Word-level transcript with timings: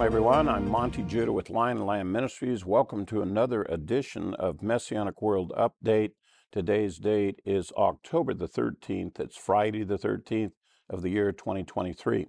Shalom, 0.00 0.12
everyone. 0.12 0.48
I'm 0.48 0.66
Monte 0.66 1.02
Judah 1.02 1.30
with 1.30 1.50
Lion 1.50 1.76
and 1.76 1.86
Lamb 1.86 2.10
Ministries. 2.10 2.64
Welcome 2.64 3.04
to 3.04 3.20
another 3.20 3.64
edition 3.64 4.32
of 4.32 4.62
Messianic 4.62 5.20
World 5.20 5.52
Update. 5.58 6.12
Today's 6.50 6.96
date 6.96 7.42
is 7.44 7.70
October 7.76 8.32
the 8.32 8.48
13th. 8.48 9.20
It's 9.20 9.36
Friday 9.36 9.84
the 9.84 9.98
13th 9.98 10.52
of 10.88 11.02
the 11.02 11.10
year 11.10 11.32
2023. 11.32 12.28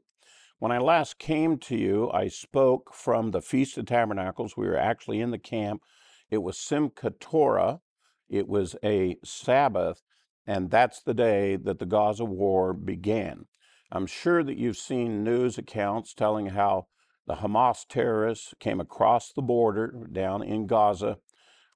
When 0.60 0.74
I 0.74 0.80
last 0.80 1.18
came 1.18 1.58
to 1.60 1.78
you, 1.78 2.12
I 2.12 2.28
spoke 2.28 2.94
from 2.94 3.32
the 3.32 3.42
Feast 3.42 3.78
of 3.78 3.86
Tabernacles. 3.86 4.58
We 4.58 4.68
were 4.68 4.76
actually 4.76 5.22
in 5.22 5.32
the 5.32 5.40
camp. 5.40 5.82
It 6.30 6.44
was 6.44 6.58
Simchat 6.58 7.22
Torah. 7.22 7.80
It 8.28 8.50
was 8.50 8.76
a 8.84 9.16
Sabbath, 9.24 10.02
and 10.46 10.70
that's 10.70 11.02
the 11.02 11.14
day 11.14 11.56
that 11.56 11.80
the 11.80 11.86
Gaza 11.86 12.26
war 12.26 12.74
began. 12.74 13.46
I'm 13.94 14.08
sure 14.08 14.44
that 14.44 14.58
you've 14.58 14.76
seen 14.76 15.24
news 15.24 15.58
accounts 15.58 16.14
telling 16.14 16.48
how 16.48 16.88
the 17.28 17.36
Hamas 17.36 17.86
terrorists 17.88 18.54
came 18.60 18.80
across 18.80 19.32
the 19.32 19.42
border 19.42 20.08
down 20.12 20.44
in 20.44 20.68
Gaza, 20.68 21.18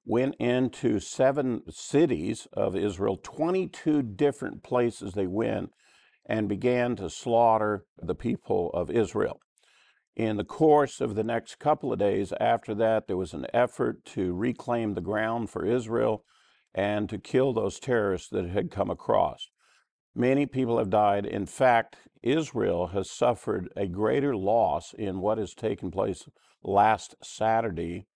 went 0.04 0.34
into 0.36 1.00
seven 1.00 1.62
cities 1.70 2.46
of 2.52 2.76
Israel, 2.76 3.18
22 3.22 4.02
different 4.02 4.62
places 4.62 5.12
they 5.12 5.26
went, 5.26 5.70
and 6.28 6.48
began 6.48 6.96
to 6.96 7.08
slaughter 7.08 7.84
the 8.00 8.14
people 8.14 8.70
of 8.74 8.90
Israel. 8.90 9.40
In 10.16 10.38
the 10.38 10.44
course 10.44 11.00
of 11.00 11.14
the 11.14 11.24
next 11.24 11.58
couple 11.58 11.92
of 11.92 11.98
days 11.98 12.32
after 12.40 12.74
that, 12.74 13.06
there 13.06 13.16
was 13.16 13.34
an 13.34 13.46
effort 13.52 14.04
to 14.06 14.34
reclaim 14.34 14.94
the 14.94 15.00
ground 15.00 15.50
for 15.50 15.64
Israel 15.64 16.24
and 16.74 17.08
to 17.08 17.18
kill 17.18 17.52
those 17.52 17.78
terrorists 17.78 18.28
that 18.30 18.48
had 18.48 18.70
come 18.70 18.90
across. 18.90 19.48
Many 20.18 20.46
people 20.46 20.78
have 20.78 20.88
died. 20.88 21.26
In 21.26 21.44
fact, 21.44 21.96
Israel 22.22 22.86
has 22.86 23.10
suffered 23.10 23.68
a 23.76 23.86
greater 23.86 24.34
loss 24.34 24.94
in 24.94 25.20
what 25.20 25.36
has 25.36 25.52
taken 25.52 25.90
place 25.90 26.26
last 26.62 27.14
Saturday 27.22 28.06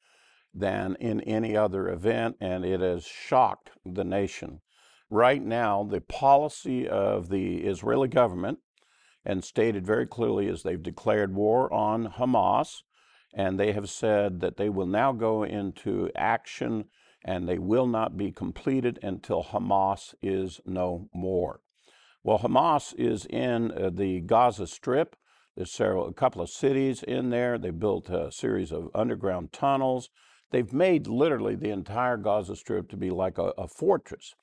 than 0.54 0.96
in 0.98 1.20
any 1.20 1.54
other 1.54 1.90
event, 1.90 2.36
and 2.40 2.64
it 2.64 2.80
has 2.80 3.04
shocked 3.04 3.72
the 3.84 4.02
nation. 4.02 4.62
Right 5.10 5.42
now, 5.42 5.84
the 5.84 6.00
policy 6.00 6.88
of 6.88 7.28
the 7.28 7.58
Israeli 7.58 8.08
government, 8.08 8.60
and 9.22 9.44
stated 9.44 9.84
very 9.84 10.06
clearly, 10.06 10.46
is 10.46 10.62
they've 10.62 10.82
declared 10.82 11.34
war 11.34 11.70
on 11.70 12.12
Hamas, 12.12 12.82
and 13.34 13.60
they 13.60 13.72
have 13.72 13.90
said 13.90 14.40
that 14.40 14.56
they 14.56 14.70
will 14.70 14.86
now 14.86 15.12
go 15.12 15.42
into 15.42 16.10
action 16.16 16.86
and 17.22 17.46
they 17.46 17.58
will 17.58 17.86
not 17.86 18.16
be 18.16 18.32
completed 18.32 18.98
until 19.02 19.44
Hamas 19.44 20.14
is 20.22 20.62
no 20.64 21.10
more. 21.12 21.60
Well, 22.22 22.38
Hamas 22.40 22.94
is 22.98 23.24
in 23.24 23.72
uh, 23.72 23.90
the 23.90 24.20
Gaza 24.20 24.66
Strip. 24.66 25.16
There's 25.56 25.72
several, 25.72 26.06
a 26.06 26.12
couple 26.12 26.42
of 26.42 26.50
cities 26.50 27.02
in 27.02 27.30
there. 27.30 27.56
They 27.56 27.70
built 27.70 28.10
a 28.10 28.30
series 28.30 28.72
of 28.72 28.90
underground 28.94 29.52
tunnels. 29.52 30.10
They've 30.50 30.72
made 30.72 31.06
literally 31.06 31.54
the 31.54 31.70
entire 31.70 32.18
Gaza 32.18 32.56
Strip 32.56 32.90
to 32.90 32.96
be 32.96 33.10
like 33.10 33.38
a, 33.38 33.52
a 33.56 33.66
fortress. 33.66 34.34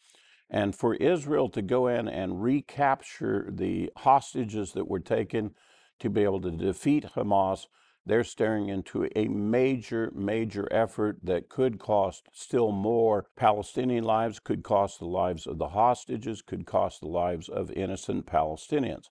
And 0.50 0.76
for 0.76 0.96
Israel 0.96 1.50
to 1.50 1.62
go 1.62 1.88
in 1.88 2.08
and 2.08 2.42
recapture 2.42 3.48
the 3.52 3.92
hostages 3.98 4.72
that 4.72 4.88
were 4.88 5.00
taken 5.00 5.52
to 6.00 6.10
be 6.10 6.24
able 6.24 6.42
to 6.42 6.52
defeat 6.52 7.06
Hamas 7.16 7.68
they're 8.08 8.24
staring 8.24 8.70
into 8.70 9.10
a 9.16 9.28
major, 9.28 10.12
major 10.16 10.68
effort 10.72 11.18
that 11.24 11.50
could 11.50 11.78
cost 11.80 12.28
still 12.32 12.72
more 12.72 13.26
Palestinian 13.36 14.04
lives, 14.04 14.40
could 14.40 14.64
cost 14.64 15.00
the 15.00 15.06
lives 15.06 15.46
of 15.46 15.58
the 15.58 15.70
hostages, 15.70 16.42
could 16.42 16.66
cost 16.66 17.02
the 17.02 17.08
lives 17.08 17.50
of 17.50 17.72
innocent 17.72 18.26
Palestinians. 18.26 19.06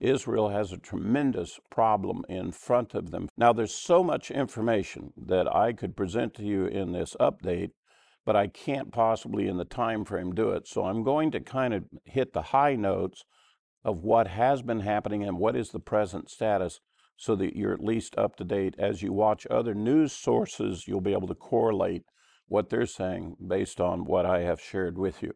Israel 0.00 0.48
has 0.48 0.72
a 0.72 0.78
tremendous 0.78 1.60
problem 1.70 2.24
in 2.28 2.50
front 2.52 2.94
of 2.94 3.10
them. 3.10 3.28
Now, 3.36 3.52
there's 3.52 3.74
so 3.74 4.02
much 4.02 4.30
information 4.30 5.12
that 5.16 5.54
I 5.54 5.74
could 5.74 5.94
present 5.94 6.32
to 6.34 6.42
you 6.42 6.64
in 6.64 6.92
this 6.92 7.14
update, 7.20 7.72
but 8.24 8.34
I 8.34 8.46
can't 8.46 8.92
possibly 8.92 9.46
in 9.46 9.58
the 9.58 9.66
time 9.66 10.06
frame 10.06 10.34
do 10.34 10.50
it. 10.50 10.66
So 10.66 10.86
I'm 10.86 11.02
going 11.02 11.30
to 11.32 11.40
kind 11.40 11.74
of 11.74 11.84
hit 12.06 12.32
the 12.32 12.42
high 12.42 12.76
notes 12.76 13.24
of 13.84 14.02
what 14.02 14.28
has 14.28 14.62
been 14.62 14.80
happening 14.80 15.22
and 15.22 15.38
what 15.38 15.56
is 15.56 15.70
the 15.70 15.80
present 15.80 16.30
status 16.30 16.80
so 17.20 17.36
that 17.36 17.54
you're 17.54 17.74
at 17.74 17.84
least 17.84 18.16
up 18.16 18.34
to 18.34 18.44
date. 18.44 18.74
As 18.78 19.02
you 19.02 19.12
watch 19.12 19.46
other 19.50 19.74
news 19.74 20.10
sources, 20.14 20.88
you'll 20.88 21.02
be 21.02 21.12
able 21.12 21.28
to 21.28 21.34
correlate 21.34 22.04
what 22.48 22.70
they're 22.70 22.86
saying 22.86 23.36
based 23.46 23.78
on 23.78 24.06
what 24.06 24.24
I 24.24 24.40
have 24.40 24.58
shared 24.58 24.96
with 24.96 25.22
you. 25.22 25.34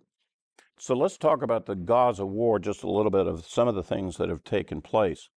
So 0.78 0.97
let's 0.97 1.19
talk 1.19 1.43
about 1.43 1.67
the 1.67 1.75
Gaza 1.75 2.25
war, 2.25 2.59
just 2.59 2.84
a 2.84 2.91
little 2.91 3.11
bit 3.11 3.27
of 3.27 3.44
some 3.44 3.69
of 3.69 3.75
the 3.75 3.83
things 3.83 4.17
that 4.17 4.31
have 4.31 4.43
taken 4.44 4.81
place. 4.81 5.28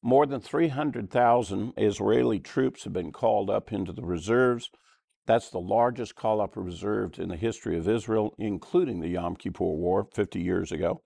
More 0.00 0.24
than 0.24 0.40
300,000 0.40 1.72
Israeli 1.76 2.38
troops 2.38 2.84
have 2.84 2.92
been 2.92 3.10
called 3.10 3.50
up 3.50 3.72
into 3.72 3.92
the 3.92 4.04
reserves. 4.04 4.70
That's 5.26 5.50
the 5.50 5.58
largest 5.58 6.14
call 6.14 6.40
up 6.40 6.56
reserves 6.56 7.18
in 7.18 7.28
the 7.28 7.36
history 7.36 7.76
of 7.76 7.88
Israel, 7.88 8.36
including 8.38 9.00
the 9.00 9.08
Yom 9.08 9.34
Kippur 9.34 9.64
War 9.64 10.06
50 10.14 10.40
years 10.40 10.70
ago. 10.70 11.02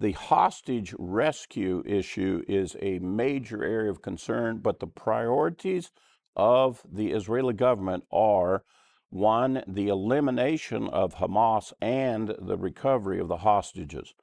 The 0.00 0.12
hostage 0.12 0.94
rescue 0.98 1.82
issue 1.84 2.42
is 2.48 2.74
a 2.80 2.98
major 3.00 3.62
area 3.62 3.90
of 3.90 4.00
concern, 4.00 4.58
but 4.58 4.80
the 4.80 4.86
priorities 4.86 5.92
of 6.34 6.82
the 6.90 7.12
Israeli 7.12 7.52
government 7.52 8.04
are 8.10 8.64
one, 9.10 9.62
the 9.66 9.88
elimination 9.88 10.88
of 10.88 11.16
Hamas 11.16 11.74
and 11.82 12.34
the 12.40 12.56
recovery 12.56 13.20
of 13.20 13.28
the 13.28 13.38
hostages. 13.38 14.14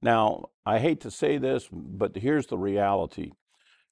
Now, 0.00 0.46
I 0.64 0.78
hate 0.78 1.02
to 1.02 1.10
say 1.10 1.36
this, 1.36 1.68
but 1.70 2.16
here's 2.16 2.46
the 2.46 2.56
reality. 2.56 3.32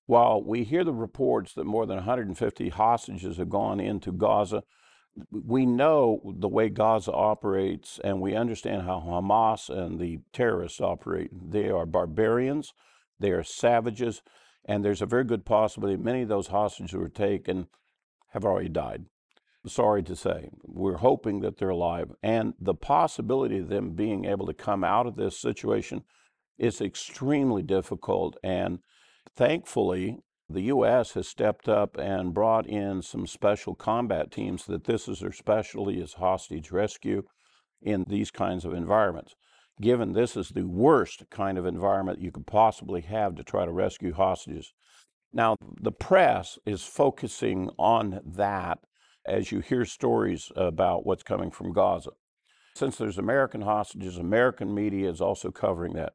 While 0.07 0.43
we 0.43 0.65
hear 0.65 0.85
the 0.85 0.95
reports 0.95 1.53
that 1.55 1.65
more 1.65 1.85
than 1.85 1.97
150 1.97 2.71
hostages 2.71 3.37
have 3.37 3.51
gone 3.51 3.81
into 3.81 4.13
Gaza, 4.13 4.63
we 5.31 5.67
know 5.67 6.21
the 6.25 6.49
way 6.49 6.69
Gaza 6.69 7.13
operates 7.13 7.99
and 8.03 8.21
we 8.21 8.35
understand 8.35 8.83
how 8.83 9.01
Hamas 9.01 9.69
and 9.69 9.99
the 9.99 10.21
terrorists 10.33 10.81
operate. 10.81 11.31
They 11.33 11.71
are 11.71 11.87
barbarians, 11.87 12.75
they 13.19 13.31
are 13.31 13.43
savages, 13.43 14.23
and 14.65 14.85
there's 14.85 15.03
a 15.03 15.07
very 15.07 15.25
good 15.25 15.45
possibility 15.45 15.97
many 15.97 16.23
of 16.23 16.29
those 16.29 16.49
hostages 16.49 16.93
who 16.93 16.99
were 16.99 17.09
taken 17.09 17.69
have 18.31 18.45
already 18.45 18.69
died. 18.69 19.07
Sorry 19.67 20.03
to 20.05 20.17
say. 20.17 20.49
We're 20.63 20.99
hoping 20.99 21.41
that 21.41 21.59
they're 21.59 21.69
alive. 21.69 22.13
And 22.23 22.55
the 22.61 22.75
possibility 22.75 23.59
of 23.59 23.69
them 23.69 23.91
being 23.91 24.25
able 24.25 24.47
to 24.47 24.55
come 24.55 24.85
out 24.85 25.07
of 25.07 25.17
this 25.17 25.39
situation 25.39 26.05
is 26.59 26.81
extremely 26.81 27.63
difficult. 27.63 28.37
And 28.43 28.79
thankfully, 29.37 30.21
the 30.51 30.63
U.S. 30.63 31.13
has 31.13 31.29
stepped 31.29 31.69
up 31.69 31.99
and 31.99 32.33
brought 32.33 32.67
in 32.67 33.03
some 33.03 33.27
special 33.27 33.75
combat 33.75 34.31
teams 34.31 34.65
that 34.67 34.85
this 34.85 35.07
is 35.09 35.21
their 35.21 35.33
specialty 35.33 36.01
is 36.01 36.15
hostage 36.15 36.71
rescue 36.71 37.23
in 37.83 38.05
these 38.09 38.31
kinds 38.31 38.65
of 38.65 38.73
environments. 38.73 39.35
Given 39.81 40.13
this 40.13 40.37
is 40.37 40.49
the 40.49 40.67
worst 40.67 41.25
kind 41.31 41.59
of 41.59 41.67
environment 41.67 42.21
you 42.21 42.33
could 42.33 42.47
possibly 42.47 43.03
have 43.03 43.37
to 43.37 43.45
try 43.45 43.65
to 43.65 43.73
rescue 43.73 44.13
hostages. 44.13 44.73
Now, 45.33 45.57
the 45.81 45.93
press 45.93 46.59
is 46.65 46.83
focusing 46.83 47.71
on 47.79 48.21
that 48.25 48.79
as 49.27 49.53
you 49.53 49.61
hear 49.61 49.85
stories 49.85 50.51
about 50.57 51.05
what's 51.05 51.23
coming 51.23 51.51
from 51.51 51.73
Gaza. 51.73 52.11
Since 52.75 52.97
there's 52.97 53.19
American 53.19 53.61
hostages, 53.61 54.17
American 54.17 54.75
media 54.75 55.11
is 55.11 55.21
also 55.21 55.51
covering 55.51 55.93
that. 55.95 56.15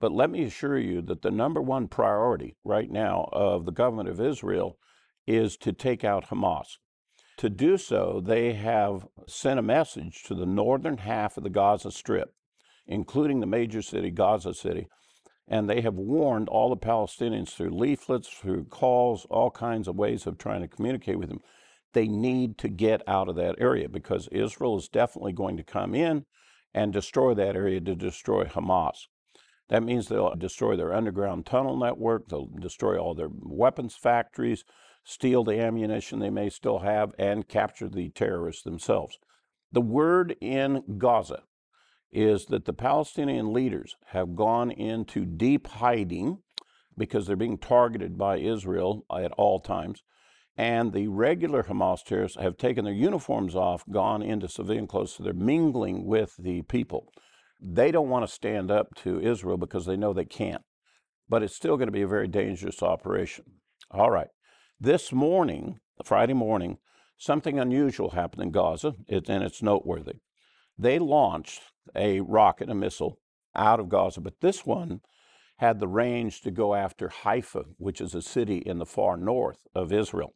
But 0.00 0.12
let 0.12 0.30
me 0.30 0.42
assure 0.44 0.78
you 0.78 1.02
that 1.02 1.20
the 1.20 1.30
number 1.30 1.60
one 1.60 1.86
priority 1.86 2.56
right 2.64 2.90
now 2.90 3.28
of 3.32 3.66
the 3.66 3.72
government 3.72 4.08
of 4.08 4.20
Israel 4.20 4.78
is 5.26 5.58
to 5.58 5.72
take 5.72 6.04
out 6.04 6.28
Hamas. 6.28 6.78
To 7.36 7.50
do 7.50 7.76
so, 7.76 8.20
they 8.24 8.54
have 8.54 9.06
sent 9.26 9.58
a 9.58 9.62
message 9.62 10.22
to 10.24 10.34
the 10.34 10.46
northern 10.46 10.98
half 10.98 11.36
of 11.36 11.44
the 11.44 11.50
Gaza 11.50 11.90
Strip, 11.90 12.34
including 12.86 13.40
the 13.40 13.46
major 13.46 13.82
city, 13.82 14.10
Gaza 14.10 14.54
City, 14.54 14.88
and 15.46 15.68
they 15.68 15.80
have 15.82 15.94
warned 15.94 16.48
all 16.48 16.70
the 16.70 16.76
Palestinians 16.76 17.50
through 17.50 17.70
leaflets, 17.70 18.28
through 18.28 18.64
calls, 18.66 19.26
all 19.30 19.50
kinds 19.50 19.88
of 19.88 19.96
ways 19.96 20.26
of 20.26 20.38
trying 20.38 20.60
to 20.62 20.68
communicate 20.68 21.18
with 21.18 21.28
them. 21.28 21.40
They 21.92 22.08
need 22.08 22.56
to 22.58 22.68
get 22.68 23.02
out 23.06 23.28
of 23.28 23.36
that 23.36 23.56
area 23.58 23.88
because 23.88 24.28
Israel 24.28 24.78
is 24.78 24.88
definitely 24.88 25.32
going 25.32 25.56
to 25.56 25.64
come 25.64 25.94
in 25.94 26.24
and 26.72 26.92
destroy 26.92 27.34
that 27.34 27.56
area 27.56 27.80
to 27.80 27.94
destroy 27.96 28.44
Hamas. 28.44 29.06
That 29.70 29.84
means 29.84 30.08
they'll 30.08 30.34
destroy 30.34 30.76
their 30.76 30.92
underground 30.92 31.46
tunnel 31.46 31.76
network, 31.76 32.28
they'll 32.28 32.50
destroy 32.60 32.98
all 32.98 33.14
their 33.14 33.30
weapons 33.30 33.94
factories, 33.96 34.64
steal 35.04 35.44
the 35.44 35.60
ammunition 35.60 36.18
they 36.18 36.28
may 36.28 36.50
still 36.50 36.80
have, 36.80 37.12
and 37.18 37.48
capture 37.48 37.88
the 37.88 38.10
terrorists 38.10 38.64
themselves. 38.64 39.16
The 39.72 39.80
word 39.80 40.36
in 40.40 40.82
Gaza 40.98 41.44
is 42.10 42.46
that 42.46 42.64
the 42.64 42.72
Palestinian 42.72 43.52
leaders 43.52 43.94
have 44.06 44.34
gone 44.34 44.72
into 44.72 45.24
deep 45.24 45.68
hiding 45.68 46.38
because 46.98 47.26
they're 47.26 47.36
being 47.36 47.56
targeted 47.56 48.18
by 48.18 48.38
Israel 48.38 49.04
at 49.16 49.30
all 49.32 49.60
times. 49.60 50.02
And 50.56 50.92
the 50.92 51.06
regular 51.06 51.62
Hamas 51.62 52.02
terrorists 52.04 52.36
have 52.38 52.56
taken 52.56 52.84
their 52.84 52.92
uniforms 52.92 53.54
off, 53.54 53.84
gone 53.88 54.20
into 54.20 54.48
civilian 54.48 54.88
clothes, 54.88 55.14
so 55.14 55.22
they're 55.22 55.32
mingling 55.32 56.04
with 56.04 56.34
the 56.36 56.62
people. 56.62 57.12
They 57.62 57.90
don't 57.90 58.08
want 58.08 58.26
to 58.26 58.32
stand 58.32 58.70
up 58.70 58.94
to 59.02 59.20
Israel 59.20 59.56
because 59.56 59.86
they 59.86 59.96
know 59.96 60.12
they 60.12 60.24
can't. 60.24 60.62
But 61.28 61.42
it's 61.42 61.54
still 61.54 61.76
going 61.76 61.88
to 61.88 61.92
be 61.92 62.02
a 62.02 62.08
very 62.08 62.28
dangerous 62.28 62.82
operation. 62.82 63.44
All 63.90 64.10
right. 64.10 64.28
This 64.80 65.12
morning, 65.12 65.78
Friday 66.04 66.32
morning, 66.32 66.78
something 67.18 67.58
unusual 67.58 68.10
happened 68.10 68.42
in 68.42 68.50
Gaza, 68.50 68.94
and 69.08 69.44
it's 69.44 69.62
noteworthy. 69.62 70.14
They 70.78 70.98
launched 70.98 71.60
a 71.94 72.20
rocket, 72.20 72.70
a 72.70 72.74
missile, 72.74 73.18
out 73.54 73.80
of 73.80 73.88
Gaza, 73.88 74.20
but 74.20 74.40
this 74.40 74.64
one 74.64 75.00
had 75.58 75.78
the 75.78 75.88
range 75.88 76.40
to 76.40 76.50
go 76.50 76.74
after 76.74 77.08
Haifa, 77.08 77.64
which 77.76 78.00
is 78.00 78.14
a 78.14 78.22
city 78.22 78.58
in 78.58 78.78
the 78.78 78.86
far 78.86 79.18
north 79.18 79.66
of 79.74 79.92
Israel. 79.92 80.34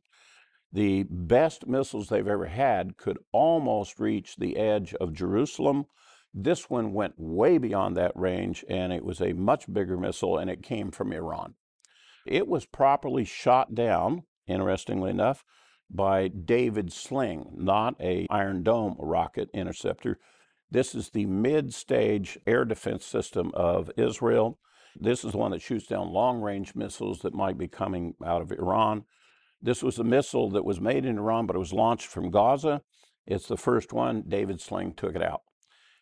The 0.70 1.04
best 1.08 1.66
missiles 1.66 2.08
they've 2.08 2.28
ever 2.28 2.46
had 2.46 2.98
could 2.98 3.18
almost 3.32 3.98
reach 3.98 4.36
the 4.36 4.56
edge 4.56 4.92
of 4.94 5.14
Jerusalem. 5.14 5.86
This 6.34 6.68
one 6.68 6.92
went 6.92 7.14
way 7.16 7.58
beyond 7.58 7.96
that 7.96 8.12
range, 8.16 8.64
and 8.68 8.92
it 8.92 9.04
was 9.04 9.20
a 9.20 9.32
much 9.32 9.72
bigger 9.72 9.96
missile, 9.96 10.36
and 10.36 10.50
it 10.50 10.64
came 10.64 10.90
from 10.90 11.12
Iran. 11.12 11.54
It 12.26 12.48
was 12.48 12.66
properly 12.66 13.24
shot 13.24 13.74
down, 13.74 14.24
interestingly 14.48 15.10
enough, 15.10 15.44
by 15.88 16.26
David 16.28 16.92
Sling, 16.92 17.52
not 17.54 17.94
a 18.00 18.26
Iron 18.30 18.64
Dome 18.64 18.96
rocket 18.98 19.48
interceptor. 19.54 20.18
This 20.70 20.94
is 20.94 21.10
the 21.10 21.26
mid-stage 21.26 22.38
air 22.46 22.64
defense 22.64 23.04
system 23.04 23.52
of 23.54 23.92
Israel. 23.96 24.58
This 24.96 25.24
is 25.24 25.32
the 25.32 25.38
one 25.38 25.52
that 25.52 25.62
shoots 25.62 25.86
down 25.86 26.12
long-range 26.12 26.74
missiles 26.74 27.20
that 27.20 27.34
might 27.34 27.58
be 27.58 27.68
coming 27.68 28.14
out 28.24 28.42
of 28.42 28.50
Iran. 28.50 29.04
This 29.62 29.82
was 29.82 29.98
a 29.98 30.04
missile 30.04 30.50
that 30.50 30.64
was 30.64 30.80
made 30.80 31.04
in 31.04 31.18
Iran, 31.18 31.46
but 31.46 31.54
it 31.54 31.60
was 31.60 31.72
launched 31.72 32.08
from 32.08 32.30
Gaza. 32.30 32.82
It's 33.26 33.46
the 33.46 33.56
first 33.56 33.92
one. 33.92 34.24
David 34.26 34.60
Sling 34.60 34.94
took 34.94 35.14
it 35.14 35.22
out, 35.22 35.42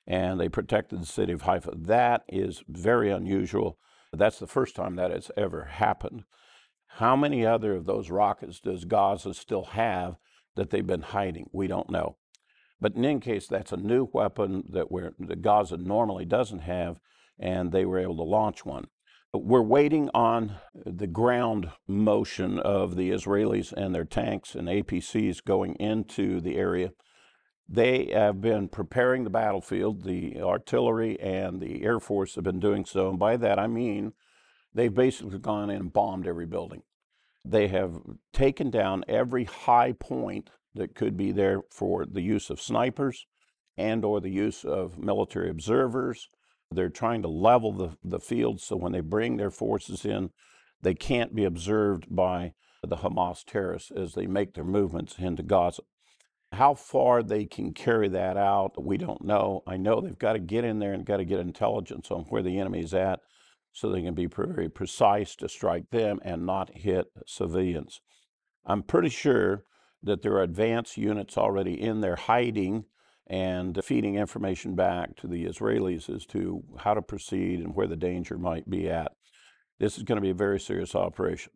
and 0.06 0.40
they 0.40 0.48
protected 0.48 1.00
the 1.00 1.06
city 1.06 1.32
of 1.32 1.42
Haifa. 1.42 1.72
That 1.76 2.24
is 2.28 2.62
very 2.68 3.10
unusual. 3.10 3.78
That's 4.12 4.38
the 4.38 4.46
first 4.46 4.76
time 4.76 4.96
that 4.96 5.10
has 5.10 5.30
ever 5.36 5.64
happened. 5.64 6.24
How 6.96 7.16
many 7.16 7.46
other 7.46 7.74
of 7.74 7.86
those 7.86 8.10
rockets 8.10 8.60
does 8.60 8.84
Gaza 8.84 9.32
still 9.32 9.64
have 9.64 10.16
that 10.56 10.70
they've 10.70 10.86
been 10.86 11.02
hiding? 11.02 11.48
We 11.52 11.66
don't 11.66 11.90
know. 11.90 12.16
But 12.80 12.96
in 12.96 13.04
any 13.04 13.20
case, 13.20 13.46
that's 13.46 13.72
a 13.72 13.76
new 13.76 14.08
weapon 14.12 14.64
that, 14.70 14.88
that 15.20 15.40
Gaza 15.40 15.76
normally 15.76 16.24
doesn't 16.24 16.60
have, 16.60 17.00
and 17.38 17.70
they 17.70 17.86
were 17.86 17.98
able 17.98 18.16
to 18.16 18.24
launch 18.24 18.66
one. 18.66 18.88
We're 19.32 19.62
waiting 19.62 20.10
on 20.12 20.56
the 20.74 21.06
ground 21.06 21.70
motion 21.88 22.58
of 22.58 22.96
the 22.96 23.10
Israelis 23.10 23.72
and 23.72 23.94
their 23.94 24.04
tanks 24.04 24.54
and 24.54 24.68
APCs 24.68 25.42
going 25.42 25.76
into 25.76 26.40
the 26.40 26.56
area. 26.56 26.90
They 27.68 28.10
have 28.12 28.40
been 28.40 28.68
preparing 28.68 29.24
the 29.24 29.30
battlefield. 29.30 30.04
The 30.04 30.40
artillery 30.40 31.18
and 31.20 31.60
the 31.60 31.82
Air 31.84 32.00
Force 32.00 32.34
have 32.34 32.44
been 32.44 32.60
doing 32.60 32.84
so. 32.84 33.08
And 33.08 33.18
by 33.18 33.36
that, 33.38 33.58
I 33.58 33.66
mean 33.66 34.12
they've 34.74 34.94
basically 34.94 35.38
gone 35.38 35.70
in 35.70 35.80
and 35.80 35.92
bombed 35.92 36.26
every 36.26 36.46
building. 36.46 36.82
They 37.44 37.68
have 37.68 38.00
taken 38.32 38.70
down 38.70 39.04
every 39.08 39.44
high 39.44 39.92
point 39.92 40.50
that 40.74 40.94
could 40.94 41.16
be 41.16 41.32
there 41.32 41.62
for 41.70 42.06
the 42.06 42.22
use 42.22 42.50
of 42.50 42.60
snipers 42.60 43.26
and 43.76 44.04
or 44.04 44.20
the 44.20 44.30
use 44.30 44.64
of 44.64 44.98
military 44.98 45.50
observers. 45.50 46.28
They're 46.70 46.88
trying 46.88 47.22
to 47.22 47.28
level 47.28 47.72
the, 47.72 47.96
the 48.02 48.20
field 48.20 48.60
so 48.60 48.76
when 48.76 48.92
they 48.92 49.00
bring 49.00 49.36
their 49.36 49.50
forces 49.50 50.04
in, 50.04 50.30
they 50.80 50.94
can't 50.94 51.34
be 51.34 51.44
observed 51.44 52.06
by 52.14 52.54
the 52.82 52.96
Hamas 52.96 53.44
terrorists 53.44 53.90
as 53.90 54.14
they 54.14 54.26
make 54.26 54.54
their 54.54 54.64
movements 54.64 55.16
into 55.18 55.42
Gaza. 55.42 55.82
How 56.52 56.74
far 56.74 57.22
they 57.22 57.46
can 57.46 57.72
carry 57.72 58.08
that 58.08 58.36
out, 58.36 58.82
we 58.82 58.98
don't 58.98 59.24
know. 59.24 59.62
I 59.66 59.78
know 59.78 60.00
they've 60.00 60.18
got 60.18 60.34
to 60.34 60.38
get 60.38 60.64
in 60.64 60.80
there 60.80 60.92
and 60.92 61.04
got 61.04 61.16
to 61.16 61.24
get 61.24 61.40
intelligence 61.40 62.10
on 62.10 62.24
where 62.24 62.42
the 62.42 62.58
enemy 62.58 62.80
is 62.80 62.92
at 62.92 63.20
so 63.72 63.88
they 63.88 64.02
can 64.02 64.14
be 64.14 64.26
very 64.26 64.68
precise 64.68 65.34
to 65.36 65.48
strike 65.48 65.88
them 65.90 66.20
and 66.22 66.44
not 66.44 66.76
hit 66.76 67.06
civilians. 67.26 68.02
I'm 68.66 68.82
pretty 68.82 69.08
sure 69.08 69.64
that 70.02 70.20
there 70.20 70.34
are 70.34 70.42
advanced 70.42 70.98
units 70.98 71.38
already 71.38 71.80
in 71.80 72.02
there 72.02 72.16
hiding 72.16 72.84
and 73.26 73.82
feeding 73.82 74.16
information 74.16 74.74
back 74.74 75.16
to 75.16 75.26
the 75.26 75.46
Israelis 75.46 76.14
as 76.14 76.26
to 76.26 76.62
how 76.78 76.92
to 76.92 77.00
proceed 77.00 77.60
and 77.60 77.74
where 77.74 77.86
the 77.86 77.96
danger 77.96 78.36
might 78.36 78.68
be 78.68 78.90
at. 78.90 79.12
This 79.78 79.96
is 79.96 80.02
going 80.02 80.16
to 80.16 80.22
be 80.22 80.30
a 80.30 80.34
very 80.34 80.60
serious 80.60 80.94
operation. 80.94 81.52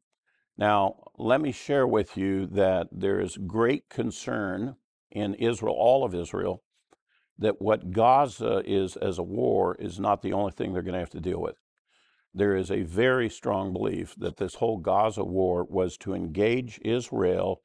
Now, 0.56 1.04
let 1.18 1.42
me 1.42 1.52
share 1.52 1.86
with 1.86 2.16
you 2.16 2.46
that 2.46 2.88
there 2.90 3.20
is 3.20 3.36
great 3.36 3.90
concern 3.90 4.76
in 5.16 5.32
Israel, 5.34 5.74
all 5.74 6.04
of 6.04 6.14
Israel, 6.14 6.62
that 7.38 7.60
what 7.60 7.90
Gaza 7.90 8.62
is 8.66 8.96
as 8.96 9.18
a 9.18 9.22
war 9.22 9.74
is 9.78 9.98
not 9.98 10.20
the 10.20 10.34
only 10.34 10.52
thing 10.52 10.72
they're 10.72 10.82
going 10.82 10.92
to 10.92 11.00
have 11.00 11.10
to 11.10 11.20
deal 11.20 11.40
with. 11.40 11.56
There 12.34 12.54
is 12.54 12.70
a 12.70 12.82
very 12.82 13.30
strong 13.30 13.72
belief 13.72 14.14
that 14.18 14.36
this 14.36 14.56
whole 14.56 14.76
Gaza 14.76 15.24
war 15.24 15.64
was 15.64 15.96
to 15.98 16.12
engage 16.12 16.78
Israel 16.84 17.62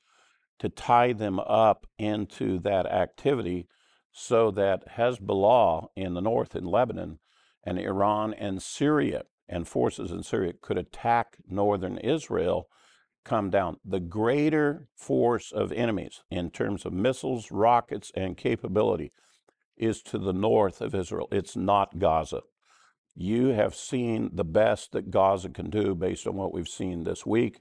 to 0.59 0.69
tie 0.69 1.12
them 1.12 1.39
up 1.39 1.86
into 1.98 2.57
that 2.59 2.86
activity 2.86 3.68
so 4.13 4.50
that 4.51 4.88
Hezbollah 4.98 5.88
in 5.98 6.13
the 6.13 6.21
north 6.21 6.56
in 6.56 6.63
Lebanon 6.63 7.19
and 7.65 7.77
Iran 7.77 8.33
and 8.33 8.62
Syria 8.62 9.24
and 9.50 9.68
forces 9.68 10.12
in 10.12 10.24
Syria 10.24 10.53
could 10.62 10.77
attack 10.77 11.36
northern 11.45 11.98
Israel 11.98 12.69
come 13.23 13.50
down. 13.50 13.77
The 13.85 14.00
greater 14.00 14.88
force 14.95 15.51
of 15.51 15.71
enemies 15.71 16.23
in 16.29 16.50
terms 16.51 16.85
of 16.85 16.94
missiles, 16.94 17.51
rockets, 17.51 18.12
and 18.15 18.38
capability 18.38 19.12
is 19.77 20.01
to 20.03 20.18
the 20.18 20.33
north 20.33 20.81
of 20.81 20.95
Israel. 20.95 21.27
It's 21.31 21.56
not 21.56 22.00
Gaza. 22.00 22.41
You 23.15 23.47
have 23.47 23.75
seen 23.75 24.29
the 24.33 24.45
best 24.45 24.91
that 24.94 25.12
Gaza 25.12 25.50
can 25.50 25.69
do 25.69 25.95
based 25.95 26.27
on 26.27 26.35
what 26.35 26.53
we've 26.53 26.68
seen 26.68 27.03
this 27.03 27.25
week, 27.25 27.59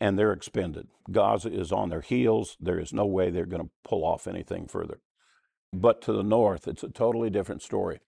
and 0.00 0.18
they're 0.18 0.32
expended. 0.32 0.88
Gaza 1.10 1.50
is 1.50 1.72
on 1.72 1.88
their 1.88 2.00
heels. 2.00 2.56
There 2.60 2.78
is 2.78 2.92
no 2.92 3.06
way 3.06 3.30
they're 3.30 3.46
going 3.46 3.62
to 3.62 3.70
pull 3.84 4.04
off 4.04 4.26
anything 4.26 4.66
further. 4.66 5.00
But 5.72 6.02
to 6.02 6.12
the 6.12 6.22
north, 6.22 6.66
it's 6.68 6.82
a 6.82 6.88
totally 6.88 7.30
different 7.30 7.62
story. 7.62 8.00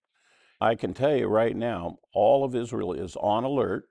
I 0.61 0.75
can 0.75 0.93
tell 0.93 1.16
you 1.16 1.26
right 1.26 1.56
now, 1.56 1.96
all 2.12 2.44
of 2.44 2.55
Israel 2.55 2.93
is 2.93 3.16
on 3.16 3.44
alert. 3.44 3.84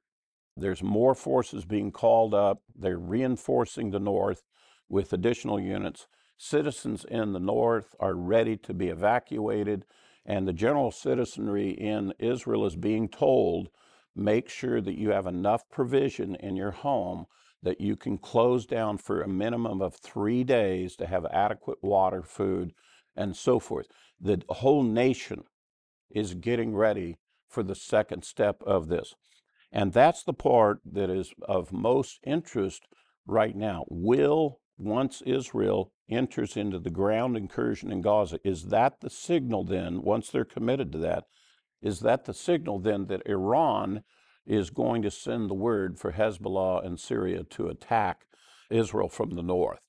There's 0.60 0.84
more 0.84 1.16
forces 1.16 1.66
being 1.66 1.92
called 1.92 2.34
up. 2.34 2.62
They're 2.76 2.98
reinforcing 2.98 3.92
the 3.92 4.00
north 4.00 4.44
with 4.88 5.14
additional 5.14 5.60
units. 5.60 6.08
Citizens 6.38 7.06
in 7.06 7.34
the 7.34 7.40
north 7.40 7.96
are 8.00 8.14
ready 8.14 8.58
to 8.58 8.74
be 8.74 8.88
evacuated. 8.88 9.86
And 10.26 10.48
the 10.48 10.54
general 10.54 10.92
citizenry 10.92 11.72
in 11.72 12.14
Israel 12.20 12.66
is 12.66 12.76
being 12.76 13.10
told 13.10 13.70
make 14.16 14.50
sure 14.50 14.82
that 14.82 14.98
you 14.98 15.12
have 15.12 15.28
enough 15.28 15.64
provision 15.70 16.36
in 16.36 16.56
your 16.56 16.72
home 16.72 17.26
that 17.62 17.82
you 17.82 17.96
can 17.96 18.18
close 18.18 18.66
down 18.66 18.98
for 18.98 19.22
a 19.22 19.28
minimum 19.28 19.82
of 19.82 19.96
three 19.96 20.44
days 20.44 20.96
to 20.96 21.08
have 21.08 21.26
adequate 21.32 21.78
water, 21.82 22.22
food, 22.24 22.74
and 23.16 23.36
so 23.36 23.60
forth. 23.60 23.88
The 24.20 24.42
whole 24.50 24.84
nation 24.84 25.44
is 26.10 26.34
getting 26.34 26.76
ready 26.76 27.18
for 27.48 27.64
the 27.64 27.76
second 27.76 28.24
step 28.24 28.62
of 28.64 28.88
this. 28.88 29.16
And 29.72 29.94
that's 29.94 30.24
the 30.24 30.34
part 30.34 30.80
that 30.86 31.10
is 31.10 31.34
of 31.48 31.72
most 31.72 32.20
interest 32.24 32.88
right 33.26 33.56
now. 33.56 33.86
Will 33.90 34.60
once 34.78 35.22
Israel 35.26 35.92
enters 36.10 36.58
into 36.58 36.80
the 36.80 36.90
ground 36.90 37.38
incursion 37.38 37.92
in 37.92 38.02
Gaza, 38.02 38.40
is 38.44 38.66
that 38.68 39.02
the 39.02 39.10
signal 39.10 39.64
then, 39.64 40.02
once 40.02 40.30
they're 40.30 40.46
committed 40.46 40.92
to 40.94 40.98
that, 41.00 41.26
is 41.82 42.00
that 42.00 42.26
the 42.26 42.34
signal 42.34 42.80
then 42.80 43.06
that 43.08 43.22
Iran 43.26 44.04
is 44.46 44.70
going 44.70 45.02
to 45.04 45.12
send 45.12 45.50
the 45.50 45.56
word 45.56 46.00
for 46.00 46.14
Hezbollah 46.14 46.86
and 46.86 47.00
Syria 47.00 47.44
to 47.44 47.68
attack 47.68 48.26
Israel 48.70 49.10
from 49.10 49.32
the 49.32 49.44
north? 49.44 49.80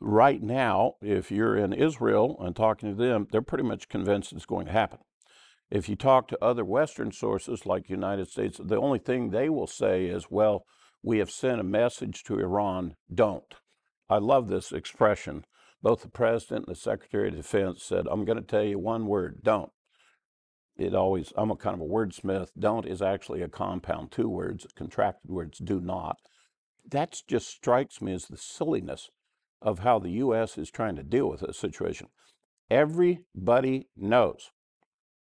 Right 0.00 0.42
now, 0.42 0.94
if 1.00 1.30
you're 1.30 1.56
in 1.56 1.72
Israel 1.72 2.36
and 2.40 2.54
talking 2.54 2.90
to 2.90 2.94
them, 2.94 3.26
they're 3.30 3.42
pretty 3.42 3.64
much 3.64 3.88
convinced 3.88 4.32
it's 4.32 4.46
going 4.46 4.66
to 4.66 4.72
happen. 4.72 4.98
If 5.70 5.88
you 5.88 5.96
talk 5.96 6.28
to 6.28 6.44
other 6.44 6.64
Western 6.64 7.12
sources 7.12 7.66
like 7.66 7.90
United 7.90 8.28
States, 8.28 8.58
the 8.62 8.80
only 8.80 8.98
thing 8.98 9.30
they 9.30 9.50
will 9.50 9.66
say 9.66 10.06
is, 10.06 10.30
well, 10.30 10.64
we 11.02 11.18
have 11.18 11.30
sent 11.30 11.60
a 11.60 11.64
message 11.64 12.22
to 12.24 12.38
Iran, 12.38 12.94
don't. 13.12 13.54
I 14.08 14.16
love 14.16 14.48
this 14.48 14.72
expression. 14.72 15.44
Both 15.82 16.02
the 16.02 16.08
president 16.08 16.66
and 16.66 16.74
the 16.74 16.80
secretary 16.80 17.28
of 17.28 17.36
defense 17.36 17.84
said, 17.84 18.06
I'm 18.10 18.24
going 18.24 18.38
to 18.38 18.44
tell 18.44 18.64
you 18.64 18.78
one 18.78 19.06
word, 19.06 19.42
don't. 19.42 19.70
It 20.76 20.94
always, 20.94 21.32
I'm 21.36 21.50
a 21.50 21.56
kind 21.56 21.74
of 21.74 21.82
a 21.82 21.84
wordsmith. 21.84 22.48
Don't 22.58 22.86
is 22.86 23.02
actually 23.02 23.42
a 23.42 23.48
compound, 23.48 24.10
two 24.10 24.28
words, 24.28 24.66
contracted 24.74 25.30
words, 25.30 25.58
do 25.58 25.80
not. 25.80 26.16
That 26.88 27.20
just 27.28 27.48
strikes 27.48 28.00
me 28.00 28.14
as 28.14 28.26
the 28.26 28.38
silliness 28.38 29.10
of 29.60 29.80
how 29.80 29.98
the 29.98 30.12
U.S. 30.12 30.56
is 30.56 30.70
trying 30.70 30.96
to 30.96 31.02
deal 31.02 31.28
with 31.28 31.40
this 31.40 31.58
situation. 31.58 32.08
Everybody 32.70 33.88
knows 33.96 34.50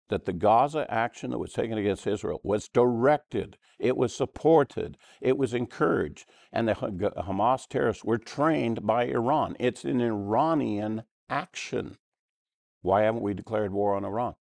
that 0.09 0.25
the 0.25 0.33
Gaza 0.33 0.85
action 0.89 1.31
that 1.31 1.39
was 1.39 1.53
taken 1.53 1.77
against 1.77 2.05
Israel 2.05 2.39
was 2.43 2.67
directed, 2.67 3.57
it 3.79 3.97
was 3.97 4.15
supported, 4.15 4.97
it 5.21 5.37
was 5.37 5.53
encouraged, 5.53 6.29
and 6.51 6.67
the 6.67 6.73
Hamas 6.75 7.67
terrorists 7.67 8.03
were 8.03 8.17
trained 8.17 8.85
by 8.85 9.05
Iran. 9.05 9.55
It's 9.59 9.83
an 9.83 10.01
Iranian 10.01 11.03
action. 11.29 11.97
Why 12.81 13.01
haven't 13.01 13.23
we 13.23 13.33
declared 13.33 13.73
war 13.73 13.95
on 13.95 14.05
Iran? 14.05 14.35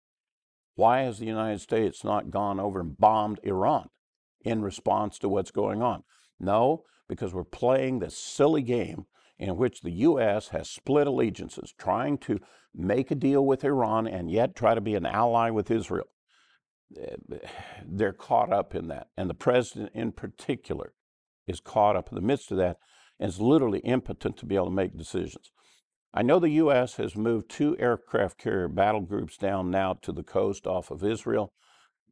Why 0.74 1.02
has 1.02 1.18
the 1.18 1.26
United 1.26 1.60
States 1.60 2.04
not 2.04 2.30
gone 2.30 2.60
over 2.60 2.80
and 2.80 2.98
bombed 2.98 3.40
Iran 3.42 3.88
in 4.42 4.62
response 4.62 5.18
to 5.20 5.28
what's 5.28 5.50
going 5.50 5.82
on? 5.82 6.02
No, 6.38 6.82
because 7.08 7.32
we're 7.32 7.44
playing 7.44 7.98
this 7.98 8.18
silly 8.18 8.62
game 8.62 9.06
in 9.38 9.56
which 9.56 9.80
the 9.80 9.90
U.S. 9.90 10.48
has 10.48 10.70
split 10.70 11.06
allegiances, 11.06 11.74
trying 11.78 12.18
to 12.18 12.38
make 12.74 13.10
a 13.10 13.16
deal 13.16 13.44
with 13.44 13.64
Iran 13.64 14.06
and 14.06 14.30
yet 14.30 14.54
try 14.54 14.74
to 14.74 14.80
be 14.80 14.94
an 14.94 15.06
ally 15.06 15.50
with 15.50 15.70
Israel. 15.70 16.06
They're 17.86 18.12
caught 18.12 18.52
up 18.52 18.74
in 18.74 18.88
that. 18.88 19.08
And 19.16 19.28
the 19.28 19.34
president, 19.34 19.92
in 19.94 20.12
particular, 20.12 20.92
is 21.46 21.60
caught 21.60 21.96
up 21.96 22.08
in 22.10 22.14
the 22.14 22.20
midst 22.20 22.50
of 22.50 22.58
that 22.58 22.76
and 23.18 23.28
is 23.28 23.40
literally 23.40 23.80
impotent 23.80 24.36
to 24.38 24.46
be 24.46 24.56
able 24.56 24.66
to 24.66 24.72
make 24.72 24.96
decisions. 24.96 25.50
I 26.12 26.22
know 26.22 26.38
the 26.38 26.50
U.S. 26.50 26.96
has 26.96 27.16
moved 27.16 27.50
two 27.50 27.76
aircraft 27.78 28.38
carrier 28.38 28.68
battle 28.68 29.00
groups 29.00 29.36
down 29.36 29.70
now 29.70 29.94
to 30.02 30.12
the 30.12 30.22
coast 30.22 30.66
off 30.66 30.92
of 30.92 31.02
Israel, 31.02 31.52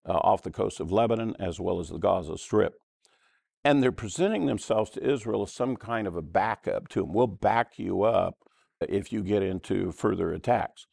uh, 0.05 0.15
off 0.15 0.43
the 0.43 0.51
coast 0.51 0.81
of 0.81 0.91
Lebanon, 0.91 1.37
as 1.39 1.61
well 1.61 1.79
as 1.79 1.89
the 1.89 1.99
Gaza 1.99 2.37
Strip. 2.37 2.75
And 3.65 3.83
they're 3.83 3.93
presenting 3.93 4.47
themselves 4.47 4.91
to 4.91 5.09
Israel 5.09 5.43
as 5.43 5.53
some 5.53 5.77
kind 5.77 6.07
of 6.07 6.17
a 6.17 6.23
backup 6.23 6.89
to 6.89 7.01
them. 7.01 7.13
We'll 7.13 7.29
back 7.29 7.79
you 7.79 8.03
up 8.03 8.39
if 8.81 9.13
you 9.13 9.23
get 9.23 9.43
into 9.43 9.93
further 9.93 10.33
attacks. 10.33 10.87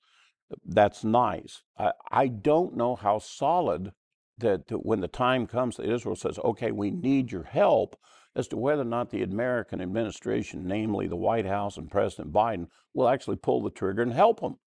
That's 0.65 1.03
nice. 1.03 1.63
I, 1.77 1.93
I 2.11 2.27
don't 2.27 2.77
know 2.77 2.95
how 2.95 3.19
solid 3.19 3.91
that, 4.38 4.67
that 4.67 4.85
when 4.85 5.01
the 5.01 5.07
time 5.07 5.47
comes 5.47 5.77
that 5.77 5.91
Israel 5.91 6.15
says, 6.15 6.39
okay, 6.43 6.71
we 6.71 6.91
need 6.91 7.31
your 7.31 7.43
help, 7.43 7.95
as 8.35 8.47
to 8.47 8.57
whether 8.57 8.83
or 8.83 8.85
not 8.85 9.09
the 9.09 9.23
American 9.23 9.81
administration, 9.81 10.67
namely 10.67 11.07
the 11.07 11.15
White 11.15 11.47
House 11.47 11.77
and 11.77 11.89
President 11.89 12.31
Biden, 12.31 12.67
will 12.93 13.09
actually 13.09 13.35
pull 13.35 13.61
the 13.61 13.71
trigger 13.71 14.03
and 14.03 14.13
help 14.13 14.39
them. 14.39 14.57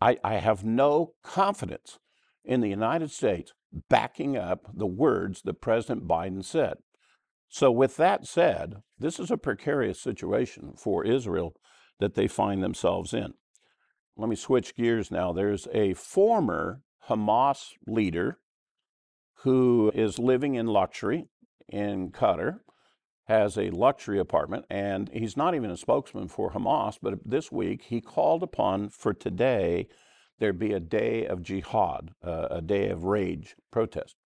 I, 0.00 0.18
I 0.22 0.34
have 0.34 0.64
no 0.64 1.14
confidence 1.24 1.98
in 2.44 2.60
the 2.60 2.70
United 2.70 3.10
States 3.10 3.52
backing 3.90 4.36
up 4.36 4.70
the 4.72 4.86
words 4.86 5.42
that 5.42 5.60
President 5.60 6.06
Biden 6.06 6.44
said. 6.44 6.78
So, 7.48 7.70
with 7.70 7.96
that 7.96 8.26
said, 8.26 8.82
this 8.98 9.18
is 9.18 9.30
a 9.30 9.38
precarious 9.38 10.00
situation 10.00 10.74
for 10.76 11.04
Israel 11.04 11.54
that 11.98 12.14
they 12.14 12.28
find 12.28 12.62
themselves 12.62 13.14
in. 13.14 13.34
Let 14.16 14.28
me 14.28 14.36
switch 14.36 14.76
gears 14.76 15.10
now. 15.10 15.32
There's 15.32 15.66
a 15.72 15.94
former 15.94 16.82
Hamas 17.08 17.72
leader 17.86 18.38
who 19.42 19.90
is 19.94 20.18
living 20.18 20.56
in 20.56 20.66
luxury 20.66 21.28
in 21.68 22.10
Qatar, 22.10 22.60
has 23.26 23.56
a 23.56 23.70
luxury 23.70 24.18
apartment, 24.18 24.64
and 24.68 25.08
he's 25.12 25.36
not 25.36 25.54
even 25.54 25.70
a 25.70 25.76
spokesman 25.76 26.28
for 26.28 26.52
Hamas, 26.52 26.98
but 27.00 27.14
this 27.24 27.52
week 27.52 27.82
he 27.84 28.00
called 28.00 28.42
upon 28.42 28.88
for 28.88 29.14
today 29.14 29.86
there 30.38 30.52
be 30.52 30.72
a 30.72 30.80
day 30.80 31.26
of 31.26 31.42
jihad, 31.42 32.10
uh, 32.22 32.48
a 32.50 32.62
day 32.62 32.88
of 32.88 33.04
rage 33.04 33.56
protest. 33.70 34.16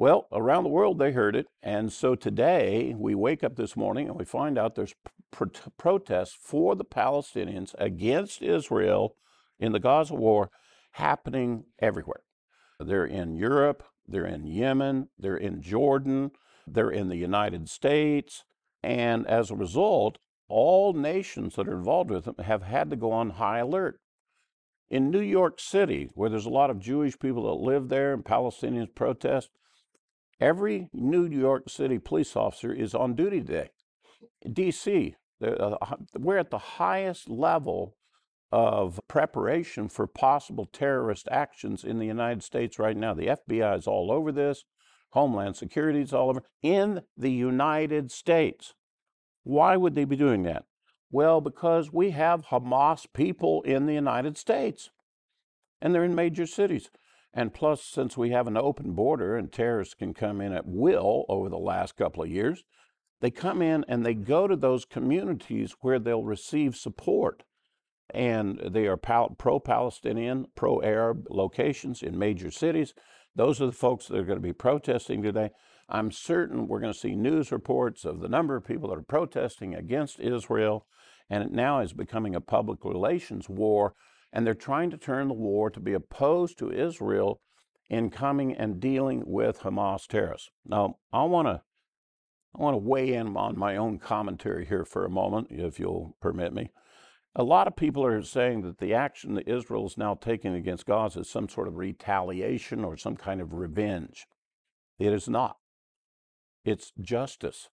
Well, 0.00 0.28
around 0.30 0.62
the 0.62 0.68
world 0.68 1.00
they 1.00 1.10
heard 1.10 1.34
it. 1.34 1.48
And 1.60 1.92
so 1.92 2.14
today 2.14 2.94
we 2.96 3.16
wake 3.16 3.42
up 3.42 3.56
this 3.56 3.76
morning 3.76 4.06
and 4.08 4.16
we 4.16 4.24
find 4.24 4.56
out 4.56 4.76
there's 4.76 4.94
pr- 5.32 5.46
protests 5.76 6.38
for 6.40 6.76
the 6.76 6.84
Palestinians 6.84 7.74
against 7.78 8.40
Israel 8.40 9.16
in 9.58 9.72
the 9.72 9.80
Gaza 9.80 10.14
war 10.14 10.50
happening 10.92 11.64
everywhere. 11.80 12.22
They're 12.78 13.06
in 13.06 13.34
Europe, 13.34 13.82
they're 14.06 14.24
in 14.24 14.46
Yemen, 14.46 15.08
they're 15.18 15.36
in 15.36 15.60
Jordan, 15.60 16.30
they're 16.64 16.92
in 16.92 17.08
the 17.08 17.16
United 17.16 17.68
States. 17.68 18.44
And 18.84 19.26
as 19.26 19.50
a 19.50 19.56
result, 19.56 20.18
all 20.48 20.92
nations 20.92 21.56
that 21.56 21.66
are 21.66 21.76
involved 21.76 22.10
with 22.10 22.26
them 22.26 22.36
have 22.44 22.62
had 22.62 22.88
to 22.90 22.96
go 22.96 23.10
on 23.10 23.30
high 23.30 23.58
alert. 23.58 23.98
In 24.90 25.10
New 25.10 25.18
York 25.18 25.58
City, 25.58 26.08
where 26.14 26.30
there's 26.30 26.46
a 26.46 26.50
lot 26.50 26.70
of 26.70 26.78
Jewish 26.78 27.18
people 27.18 27.42
that 27.48 27.64
live 27.64 27.88
there 27.88 28.14
and 28.14 28.24
Palestinians 28.24 28.94
protest, 28.94 29.50
Every 30.40 30.88
New 30.92 31.26
York 31.26 31.68
City 31.68 31.98
police 31.98 32.36
officer 32.36 32.72
is 32.72 32.94
on 32.94 33.14
duty 33.14 33.40
today. 33.40 33.70
DC, 34.46 35.14
uh, 35.44 35.76
we're 36.16 36.38
at 36.38 36.50
the 36.50 36.58
highest 36.58 37.28
level 37.28 37.96
of 38.52 39.00
preparation 39.08 39.88
for 39.88 40.06
possible 40.06 40.66
terrorist 40.66 41.28
actions 41.30 41.84
in 41.84 41.98
the 41.98 42.06
United 42.06 42.42
States 42.42 42.78
right 42.78 42.96
now. 42.96 43.14
The 43.14 43.26
FBI 43.26 43.78
is 43.78 43.86
all 43.86 44.12
over 44.12 44.30
this, 44.30 44.64
Homeland 45.10 45.56
Security 45.56 46.00
is 46.00 46.12
all 46.12 46.30
over, 46.30 46.44
in 46.62 47.02
the 47.16 47.32
United 47.32 48.10
States. 48.12 48.74
Why 49.42 49.76
would 49.76 49.94
they 49.94 50.04
be 50.04 50.16
doing 50.16 50.44
that? 50.44 50.64
Well, 51.10 51.40
because 51.40 51.92
we 51.92 52.10
have 52.10 52.46
Hamas 52.46 53.06
people 53.12 53.62
in 53.62 53.86
the 53.86 53.94
United 53.94 54.36
States, 54.36 54.90
and 55.80 55.94
they're 55.94 56.04
in 56.04 56.14
major 56.14 56.46
cities. 56.46 56.90
And 57.34 57.52
plus, 57.52 57.82
since 57.82 58.16
we 58.16 58.30
have 58.30 58.46
an 58.46 58.56
open 58.56 58.92
border 58.92 59.36
and 59.36 59.52
terrorists 59.52 59.94
can 59.94 60.14
come 60.14 60.40
in 60.40 60.52
at 60.52 60.66
will 60.66 61.24
over 61.28 61.48
the 61.48 61.58
last 61.58 61.96
couple 61.96 62.22
of 62.22 62.30
years, 62.30 62.64
they 63.20 63.30
come 63.30 63.60
in 63.62 63.84
and 63.88 64.04
they 64.04 64.14
go 64.14 64.46
to 64.46 64.56
those 64.56 64.84
communities 64.84 65.74
where 65.80 65.98
they'll 65.98 66.24
receive 66.24 66.76
support. 66.76 67.42
And 68.14 68.58
they 68.64 68.86
are 68.86 68.96
pro 68.96 69.60
Palestinian, 69.60 70.46
pro 70.54 70.80
Arab 70.80 71.26
locations 71.28 72.02
in 72.02 72.18
major 72.18 72.50
cities. 72.50 72.94
Those 73.36 73.60
are 73.60 73.66
the 73.66 73.72
folks 73.72 74.06
that 74.06 74.18
are 74.18 74.24
going 74.24 74.38
to 74.38 74.42
be 74.42 74.54
protesting 74.54 75.22
today. 75.22 75.50
I'm 75.90 76.10
certain 76.10 76.66
we're 76.66 76.80
going 76.80 76.92
to 76.92 76.98
see 76.98 77.14
news 77.14 77.52
reports 77.52 78.04
of 78.04 78.20
the 78.20 78.28
number 78.28 78.56
of 78.56 78.64
people 78.64 78.88
that 78.88 78.98
are 78.98 79.02
protesting 79.02 79.74
against 79.74 80.20
Israel. 80.20 80.86
And 81.28 81.42
it 81.42 81.52
now 81.52 81.80
is 81.80 81.92
becoming 81.92 82.34
a 82.34 82.40
public 82.40 82.84
relations 82.84 83.48
war 83.48 83.94
and 84.32 84.46
they're 84.46 84.54
trying 84.54 84.90
to 84.90 84.98
turn 84.98 85.28
the 85.28 85.34
war 85.34 85.70
to 85.70 85.80
be 85.80 85.92
opposed 85.92 86.58
to 86.58 86.70
Israel 86.70 87.40
in 87.88 88.10
coming 88.10 88.54
and 88.54 88.80
dealing 88.80 89.22
with 89.26 89.60
Hamas 89.60 90.06
terrorists. 90.06 90.50
Now, 90.66 90.96
I 91.12 91.24
want 91.24 91.48
to 91.48 91.62
I 92.54 92.62
want 92.62 92.74
to 92.74 92.78
weigh 92.78 93.12
in 93.12 93.36
on 93.36 93.58
my 93.58 93.76
own 93.76 93.98
commentary 93.98 94.66
here 94.66 94.84
for 94.84 95.04
a 95.04 95.10
moment, 95.10 95.48
if 95.50 95.78
you'll 95.78 96.16
permit 96.20 96.52
me. 96.52 96.70
A 97.34 97.44
lot 97.44 97.68
of 97.68 97.76
people 97.76 98.04
are 98.04 98.22
saying 98.22 98.62
that 98.62 98.78
the 98.78 98.94
action 98.94 99.34
that 99.34 99.48
Israel 99.48 99.86
is 99.86 99.98
now 99.98 100.14
taking 100.14 100.54
against 100.54 100.86
Gaza 100.86 101.20
is 101.20 101.30
some 101.30 101.48
sort 101.48 101.68
of 101.68 101.76
retaliation 101.76 102.84
or 102.84 102.96
some 102.96 103.16
kind 103.16 103.40
of 103.40 103.52
revenge. 103.52 104.26
It 104.98 105.12
is 105.12 105.28
not. 105.28 105.58
It's 106.64 106.92
justice. 107.00 107.68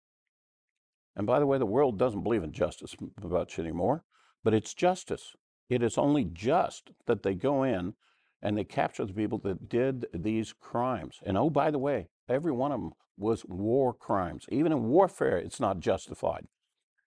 And 1.15 1.25
by 1.25 1.39
the 1.39 1.47
way, 1.47 1.57
the 1.57 1.65
world 1.65 1.97
doesn't 1.97 2.24
believe 2.24 2.43
in 2.43 2.51
justice 2.51 2.95
much 3.24 3.57
anymore, 3.57 4.03
but 4.43 4.53
it's 4.53 4.74
justice. 4.74 5.33
It 5.69 5.81
is 5.81 5.98
only 5.98 6.25
just 6.25 6.91
that 7.07 7.24
they 7.24 7.34
go 7.34 7.63
in 7.63 7.93
and 8.41 8.57
they 8.57 8.63
capture 8.63 9.05
the 9.05 9.13
people 9.13 9.39
that 9.39 9.67
did 9.67 10.05
these 10.13 10.53
crimes. 10.53 11.19
And 11.25 11.38
oh, 11.38 11.50
by 11.50 11.72
the 11.72 11.79
way, 11.79 12.10
every 12.29 12.51
one 12.51 12.72
of 12.72 12.79
them 12.79 12.91
was 13.17 13.45
war 13.45 13.93
crimes. 13.93 14.45
Even 14.50 14.72
in 14.72 14.84
warfare, 14.84 15.38
it's 15.38 15.60
not 15.60 15.79
justified. 15.79 16.45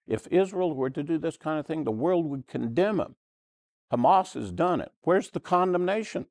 If 0.06 0.26
Israel 0.28 0.74
were 0.74 0.90
to 0.90 1.02
do 1.02 1.18
this 1.18 1.36
kind 1.36 1.60
of 1.60 1.66
thing, 1.66 1.84
the 1.84 1.90
world 1.90 2.26
would 2.26 2.46
condemn 2.46 2.96
them. 2.96 3.16
Hamas 3.92 4.34
has 4.34 4.50
done 4.50 4.80
it. 4.80 4.90
Where's 5.02 5.30
the 5.30 5.40
condemnation? 5.40 6.26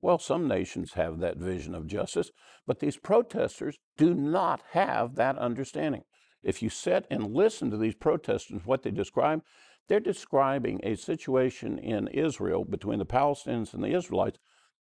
Well, 0.00 0.18
some 0.18 0.46
nations 0.46 0.94
have 0.94 1.18
that 1.20 1.38
vision 1.38 1.74
of 1.74 1.86
justice, 1.86 2.30
but 2.66 2.78
these 2.78 2.96
protesters 2.96 3.78
do 3.96 4.14
not 4.14 4.62
have 4.72 5.16
that 5.16 5.36
understanding. 5.38 6.04
If 6.42 6.62
you 6.62 6.70
sit 6.70 7.06
and 7.10 7.34
listen 7.34 7.70
to 7.70 7.76
these 7.76 7.96
protesters, 7.96 8.62
what 8.64 8.82
they 8.82 8.90
describe, 8.90 9.42
they're 9.88 10.00
describing 10.00 10.80
a 10.82 10.96
situation 10.96 11.78
in 11.78 12.08
Israel 12.08 12.64
between 12.64 12.98
the 12.98 13.06
Palestinians 13.06 13.72
and 13.74 13.82
the 13.82 13.96
Israelites 13.96 14.38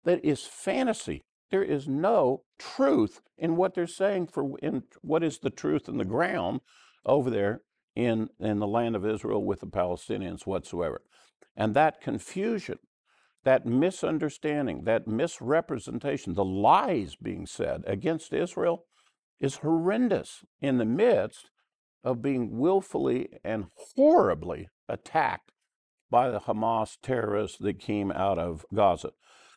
that 0.06 0.24
is 0.24 0.46
fantasy. 0.46 1.24
There 1.52 1.64
is 1.64 1.88
no 1.88 2.44
truth 2.58 3.22
in 3.38 3.56
what 3.56 3.76
they're 3.76 3.86
saying 3.86 4.28
for 4.28 4.58
in 4.60 4.84
what 5.02 5.24
is 5.24 5.40
the 5.40 5.50
truth 5.50 5.88
in 5.88 5.98
the 5.98 6.06
ground 6.06 6.62
over 7.06 7.30
there 7.30 7.62
in, 7.96 8.30
in 8.40 8.60
the 8.60 8.68
land 8.68 8.96
of 8.96 9.06
Israel 9.06 9.44
with 9.44 9.60
the 9.60 9.68
Palestinians 9.68 10.48
whatsoever. 10.48 11.02
And 11.56 11.76
that 11.76 12.02
confusion, 12.02 12.80
that 13.44 13.66
misunderstanding, 13.66 14.86
that 14.86 15.08
misrepresentation, 15.08 16.34
the 16.34 16.46
lies 16.46 17.16
being 17.16 17.46
said 17.46 17.84
against 17.86 18.34
Israel 18.34 18.86
is 19.40 19.58
horrendous 19.58 20.44
in 20.62 20.78
the 20.78 20.86
midst 20.86 21.50
of 22.04 22.22
being 22.22 22.58
willfully 22.58 23.30
and 23.44 23.66
horribly 23.96 24.70
attacked 24.90 25.52
by 26.10 26.30
the 26.30 26.42
Hamas 26.42 26.98
terrorists 27.02 27.58
that 27.60 27.80
came 27.80 28.12
out 28.12 28.38
of 28.38 28.66
Gaza. 28.74 29.12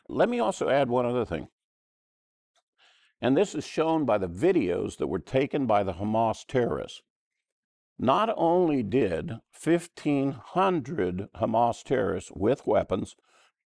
Let 0.09 0.29
me 0.29 0.39
also 0.39 0.69
add 0.69 0.89
one 0.89 1.05
other 1.05 1.25
thing. 1.25 1.49
And 3.21 3.35
this 3.35 3.55
is 3.55 3.65
shown 3.65 4.05
by 4.05 4.17
the 4.17 4.29
videos 4.29 4.97
that 4.97 5.07
were 5.07 5.19
taken 5.19 5.65
by 5.65 5.83
the 5.83 5.93
Hamas 5.93 6.45
terrorists. 6.47 7.01
Not 7.99 8.31
only 8.37 8.83
did 8.83 9.31
1,500 9.63 11.29
Hamas 11.35 11.83
terrorists 11.83 12.31
with 12.35 12.67
weapons 12.67 13.15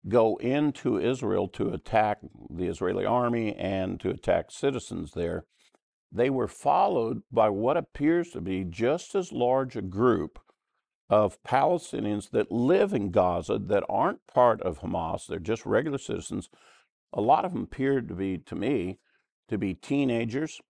go 0.08 0.38
into 0.38 0.98
Israel 0.98 1.48
to 1.50 1.70
attack 1.70 2.20
the 2.50 2.68
Israeli 2.68 3.06
army 3.06 3.54
and 3.56 4.00
to 4.00 4.10
attack 4.10 4.50
citizens 4.50 5.12
there, 5.12 5.46
they 6.12 6.30
were 6.30 6.48
followed 6.48 7.24
by 7.32 7.50
what 7.50 7.78
appears 7.78 8.32
to 8.32 8.42
be 8.42 8.64
just 8.64 9.16
as 9.16 9.32
large 9.32 9.76
a 9.76 9.82
group 9.82 10.40
of 11.10 11.42
Palestinians 11.44 12.30
that 12.32 12.52
live 12.52 12.94
in 12.94 13.12
Gaza 13.12 13.60
that 13.60 13.84
aren't 13.90 14.26
part 14.28 14.62
of 14.62 14.80
Hamas. 14.80 15.28
They're 15.28 15.40
just 15.40 15.66
regular 15.66 15.98
citizens. 15.98 16.50
A 17.14 17.22
lot 17.22 17.46
of 17.46 17.54
them 17.54 17.64
appeared 17.64 18.08
to 18.08 18.16
be, 18.16 18.38
to 18.38 18.56
me, 18.56 19.00
to 19.50 19.58
be 19.58 19.74
teenagers, 19.74 20.62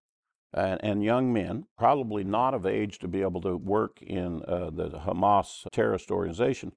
and, 0.54 0.84
and 0.84 1.04
young 1.04 1.32
men, 1.32 1.66
probably 1.78 2.24
not 2.24 2.54
of 2.54 2.66
age 2.66 3.00
to 3.00 3.08
be 3.08 3.22
able 3.22 3.42
to 3.42 3.56
work 3.56 4.02
in 4.02 4.42
uh, 4.48 4.70
the 4.72 4.90
Hamas 4.90 5.66
terrorist 5.72 6.12
organization, 6.12 6.74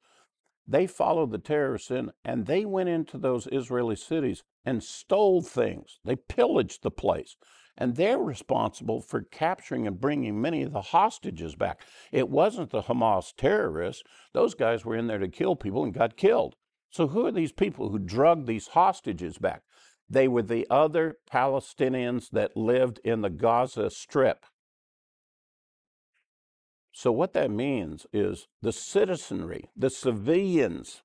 they 0.67 0.87
followed 0.87 1.31
the 1.31 1.39
terrorists 1.39 1.91
in 1.91 2.11
and 2.25 2.47
they 2.47 2.65
went 2.65 2.89
into 2.89 3.19
those 3.19 3.49
Israeli 3.53 3.97
cities 3.97 4.43
and 4.65 4.83
stole 4.83 5.43
things. 5.43 5.99
They 6.05 6.17
pillaged 6.17 6.83
the 6.83 6.91
place. 6.91 7.37
And 7.77 7.97
they're 7.97 8.19
responsible 8.19 9.01
for 9.01 9.23
capturing 9.23 9.87
and 9.87 10.01
bringing 10.01 10.41
many 10.41 10.63
of 10.63 10.73
the 10.73 10.81
hostages 10.81 11.57
back. 11.57 11.81
It 12.13 12.29
wasn't 12.29 12.71
the 12.71 12.83
Hamas 12.83 13.35
terrorists. 13.37 14.05
Those 14.33 14.55
guys 14.55 14.85
were 14.85 14.97
in 14.97 15.09
there 15.09 15.19
to 15.19 15.29
kill 15.29 15.57
people 15.57 15.83
and 15.83 15.93
got 15.93 16.17
killed. 16.17 16.55
So, 16.91 17.09
who 17.09 17.27
are 17.27 17.33
these 17.33 17.51
people 17.51 17.89
who 17.89 17.99
drug 17.99 18.47
these 18.47 18.69
hostages 18.69 19.39
back? 19.39 19.63
They 20.09 20.29
were 20.29 20.43
the 20.43 20.67
other 20.71 21.17
Palestinians 21.29 22.31
that 22.31 22.57
lived 22.57 23.01
in 23.03 23.23
the 23.23 23.31
Gaza 23.31 23.91
Strip. 23.91 24.47
So, 26.93 27.11
what 27.11 27.33
that 27.33 27.51
means 27.51 28.07
is 28.13 28.47
the 28.63 28.73
citizenry, 28.73 29.71
the 29.77 29.91
civilians 29.91 31.03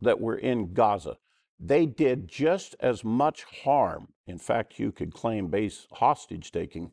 that 0.00 0.20
were 0.20 0.36
in 0.36 0.72
Gaza, 0.72 1.18
they 1.64 1.86
did 1.86 2.26
just 2.26 2.74
as 2.80 3.04
much 3.04 3.44
harm. 3.64 4.08
In 4.26 4.38
fact, 4.38 4.80
you 4.80 4.90
could 4.90 5.14
claim 5.14 5.46
base 5.46 5.86
hostage 5.92 6.50
taking, 6.50 6.90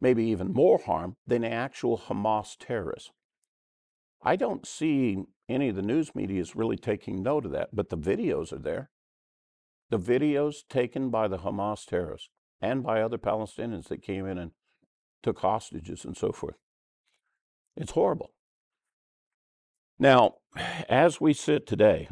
maybe 0.00 0.24
even 0.24 0.52
more 0.52 0.78
harm 0.78 1.16
than 1.26 1.44
actual 1.44 1.98
Hamas 1.98 2.56
terrorists. 2.58 3.12
I 4.20 4.34
don't 4.34 4.66
see 4.66 5.24
any 5.48 5.68
of 5.68 5.76
the 5.76 5.82
news 5.82 6.14
media 6.14 6.40
is 6.40 6.56
really 6.56 6.76
taking 6.76 7.22
note 7.22 7.46
of 7.46 7.52
that, 7.52 7.68
but 7.72 7.90
the 7.90 7.98
videos 7.98 8.52
are 8.52 8.58
there. 8.58 8.90
The 9.90 9.98
videos 9.98 10.66
taken 10.68 11.10
by 11.10 11.28
the 11.28 11.38
Hamas 11.38 11.86
terrorists 11.86 12.30
and 12.60 12.82
by 12.82 13.00
other 13.00 13.18
Palestinians 13.18 13.88
that 13.88 14.02
came 14.02 14.26
in 14.26 14.38
and 14.38 14.50
took 15.22 15.38
hostages 15.38 16.04
and 16.04 16.16
so 16.16 16.32
forth. 16.32 16.56
It's 17.76 17.92
horrible. 17.92 18.32
Now, 19.98 20.36
as 20.88 21.20
we 21.20 21.32
sit 21.32 21.66
today, 21.66 22.08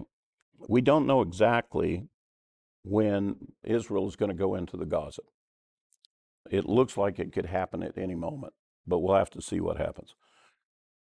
we 0.69 0.81
don't 0.81 1.07
know 1.07 1.21
exactly 1.23 2.07
when 2.85 3.37
Israel 3.65 4.09
is 4.09 4.17
going 4.17 4.31
to 4.31 4.37
go 4.37 4.55
into 4.55 4.77
the 4.77 4.87
Gaza. 4.87 5.23
It 6.51 6.69
looks 6.69 6.97
like 6.97 7.19
it 7.19 7.33
could 7.33 7.47
happen 7.47 7.83
at 7.83 7.97
any 7.97 8.15
moment, 8.15 8.53
but 8.87 8.99
we'll 8.99 9.17
have 9.17 9.31
to 9.31 9.43
see 9.43 9.61
what 9.61 9.77
happens. 9.79 10.15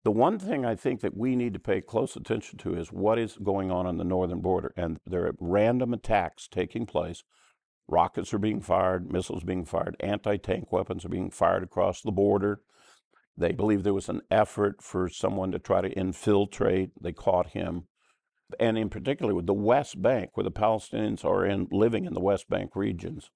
The 0.03 0.11
one 0.11 0.39
thing 0.39 0.65
I 0.65 0.75
think 0.75 1.01
that 1.01 1.17
we 1.17 1.35
need 1.35 1.53
to 1.53 1.59
pay 1.59 1.81
close 1.81 2.15
attention 2.15 2.57
to 2.59 2.75
is 2.75 2.91
what 2.91 3.19
is 3.19 3.37
going 3.43 3.69
on 3.69 3.85
on 3.85 3.97
the 3.97 4.03
northern 4.03 4.39
border. 4.39 4.73
And 4.77 4.99
there 5.05 5.25
are 5.25 5.35
random 5.39 5.93
attacks 5.93 6.47
taking 6.47 6.85
place. 6.85 7.23
Rockets 7.87 8.33
are 8.33 8.39
being 8.39 8.61
fired, 8.61 9.11
missiles 9.11 9.43
being 9.43 9.65
fired, 9.65 9.97
anti 9.99 10.37
tank 10.37 10.71
weapons 10.71 11.03
are 11.03 11.09
being 11.09 11.31
fired 11.31 11.63
across 11.63 12.01
the 12.01 12.11
border. 12.11 12.61
They 13.35 13.51
believe 13.51 13.83
there 13.83 13.93
was 13.93 14.09
an 14.09 14.21
effort 14.29 14.81
for 14.81 15.09
someone 15.09 15.51
to 15.51 15.59
try 15.59 15.81
to 15.81 15.89
infiltrate. 15.89 16.91
They 17.01 17.13
caught 17.13 17.51
him 17.51 17.87
and 18.59 18.77
in 18.77 18.89
particular 18.89 19.33
with 19.33 19.45
the 19.45 19.53
West 19.53 20.01
Bank, 20.01 20.31
where 20.33 20.43
the 20.43 20.51
Palestinians 20.51 21.23
are 21.25 21.45
in 21.45 21.67
living 21.71 22.05
in 22.05 22.13
the 22.13 22.19
West 22.19 22.49
Bank 22.49 22.75
regions, 22.75 23.29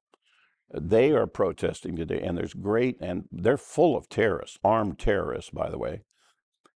they 0.73 1.11
are 1.11 1.27
protesting 1.27 1.95
today, 1.95 2.21
and 2.21 2.37
there's 2.37 2.53
great, 2.53 2.97
and 2.99 3.25
they're 3.31 3.57
full 3.57 3.95
of 3.95 4.09
terrorists, 4.09 4.57
armed 4.63 4.97
terrorists, 4.97 5.51
by 5.51 5.69
the 5.69 5.77
way, 5.77 6.01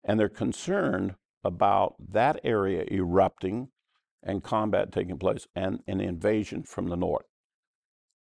and 0.03 0.19
they're 0.19 0.29
concerned 0.29 1.15
about 1.43 1.95
that 2.11 2.39
area 2.43 2.85
erupting 2.91 3.69
and 4.21 4.43
combat 4.43 4.91
taking 4.91 5.17
place 5.17 5.47
and 5.55 5.79
an 5.87 6.01
invasion 6.01 6.63
from 6.63 6.89
the 6.89 6.97
north. 6.97 7.25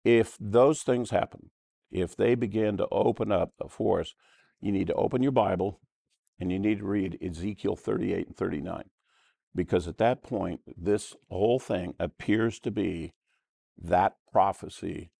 If 0.03 0.37
those 0.39 0.81
things 0.81 1.11
happen, 1.11 1.51
if 1.91 2.15
they 2.15 2.35
begin 2.35 2.77
to 2.77 2.87
open 2.91 3.31
up 3.31 3.51
a 3.59 3.67
force, 3.67 4.15
you 4.61 4.71
need 4.71 4.87
to 4.87 4.93
open 4.93 5.21
your 5.21 5.31
Bible 5.31 5.79
and 6.39 6.51
you 6.51 6.57
need 6.57 6.79
to 6.79 6.85
read 6.85 7.19
Ezekiel 7.21 7.75
38 7.75 8.27
and 8.27 8.35
39 8.35 8.83
because 9.53 9.87
at 9.87 9.97
that 9.97 10.23
point, 10.23 10.61
this 10.77 11.15
whole 11.29 11.59
thing 11.59 11.93
appears 11.99 12.59
to 12.59 12.71
be 12.71 13.13
that 13.77 14.15
prophecy 14.31 15.11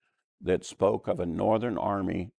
that 0.42 0.66
spoke 0.66 1.08
of 1.08 1.20
a 1.20 1.26
northern 1.26 1.78
army 1.78 2.32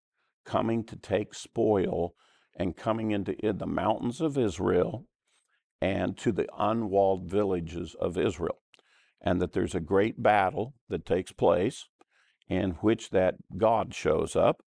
coming 0.44 0.84
to 0.84 0.96
take 0.96 1.34
spoil 1.34 2.14
and 2.56 2.76
coming 2.76 3.10
into 3.10 3.34
in 3.44 3.58
the 3.58 3.66
mountains 3.66 4.20
of 4.20 4.38
Israel 4.38 5.06
and 5.80 6.16
to 6.18 6.32
the 6.32 6.48
unwalled 6.58 7.30
villages 7.30 7.94
of 8.00 8.18
Israel. 8.18 8.58
And 9.20 9.40
that 9.40 9.52
there's 9.52 9.74
a 9.74 9.80
great 9.80 10.22
battle 10.22 10.74
that 10.88 11.06
takes 11.06 11.32
place 11.32 11.86
in 12.48 12.72
which 12.80 13.10
that 13.10 13.36
God 13.56 13.94
shows 13.94 14.34
up 14.34 14.62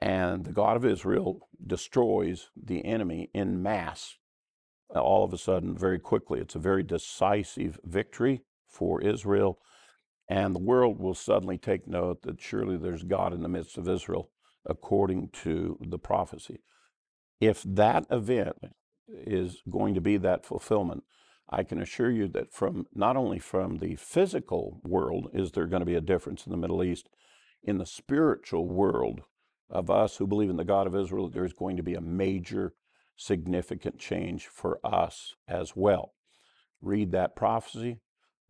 and 0.00 0.44
the 0.44 0.52
God 0.52 0.76
of 0.76 0.84
Israel 0.84 1.48
destroys 1.66 2.50
the 2.54 2.84
enemy 2.84 3.30
in 3.32 3.62
mass 3.62 4.18
Uh, 4.94 5.00
all 5.00 5.24
of 5.24 5.32
a 5.32 5.38
sudden, 5.38 5.76
very 5.76 5.98
quickly. 5.98 6.40
It's 6.40 6.54
a 6.54 6.60
very 6.60 6.82
decisive 6.82 7.78
victory 7.84 8.42
for 8.68 9.00
Israel. 9.00 9.58
And 10.28 10.54
the 10.54 10.60
world 10.60 10.98
will 10.98 11.14
suddenly 11.14 11.58
take 11.58 11.86
note 11.86 12.22
that 12.22 12.40
surely 12.40 12.76
there's 12.76 13.02
God 13.02 13.32
in 13.32 13.42
the 13.42 13.48
midst 13.48 13.76
of 13.76 13.88
Israel, 13.88 14.30
according 14.66 15.30
to 15.42 15.78
the 15.80 15.98
prophecy. 15.98 16.60
If 17.40 17.62
that 17.62 18.06
event 18.10 18.56
is 19.08 19.62
going 19.70 19.94
to 19.94 20.00
be 20.00 20.16
that 20.18 20.46
fulfillment, 20.46 21.04
I 21.48 21.62
can 21.62 21.80
assure 21.80 22.10
you 22.10 22.26
that 22.28 22.52
from 22.52 22.86
not 22.94 23.16
only 23.16 23.38
from 23.38 23.78
the 23.78 23.96
physical 23.96 24.80
world 24.82 25.28
is 25.34 25.52
there 25.52 25.66
going 25.66 25.80
to 25.80 25.86
be 25.86 25.94
a 25.94 26.00
difference 26.00 26.46
in 26.46 26.52
the 26.52 26.58
Middle 26.58 26.82
East, 26.82 27.08
in 27.62 27.78
the 27.78 27.86
spiritual 27.86 28.66
world 28.66 29.22
of 29.68 29.90
us 29.90 30.16
who 30.16 30.26
believe 30.26 30.50
in 30.50 30.56
the 30.56 30.64
God 30.64 30.86
of 30.86 30.96
Israel, 30.96 31.28
there's 31.28 31.52
going 31.52 31.76
to 31.76 31.82
be 31.82 31.94
a 31.94 32.00
major 32.00 32.74
significant 33.16 33.98
change 33.98 34.46
for 34.46 34.78
us 34.84 35.34
as 35.48 35.72
well. 35.74 36.14
Read 36.80 37.12
that 37.12 37.36
prophecy, 37.36 38.00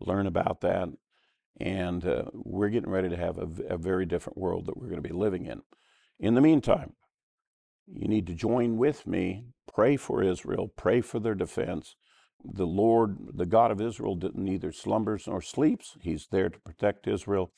learn 0.01 0.27
about 0.27 0.61
that, 0.63 0.89
and 1.61 2.05
uh, 2.07 2.25
we're 2.33 2.69
getting 2.69 2.91
ready 2.91 3.09
to 3.09 3.17
have 3.17 3.39
a, 3.39 3.49
a 3.69 3.79
very 3.79 4.07
different 4.07 4.39
world 4.39 4.67
that 4.67 4.77
we're 4.77 4.89
going 4.89 5.03
to 5.03 5.09
be 5.09 5.15
living 5.15 5.47
in. 5.47 5.63
In 6.19 6.35
the 6.35 6.41
meantime, 6.41 6.95
you 7.87 8.09
need 8.09 8.27
to 8.27 8.35
join 8.35 8.77
with 8.77 9.07
me, 9.07 9.45
pray 9.73 9.97
for 9.97 10.23
Israel, 10.23 10.73
pray 10.77 11.01
for 11.01 11.21
their 11.21 11.35
defense. 11.35 11.97
The 12.45 12.67
Lord, 12.67 13.19
the 13.35 13.47
God 13.47 13.71
of 13.71 13.81
Israel, 13.81 14.19
neither 14.35 14.73
slumbers 14.73 15.27
nor 15.27 15.41
sleeps. 15.41 15.97
He's 16.01 16.27
there 16.31 16.49
to 16.49 16.59
protect 16.61 17.07
Israel. 17.07 17.53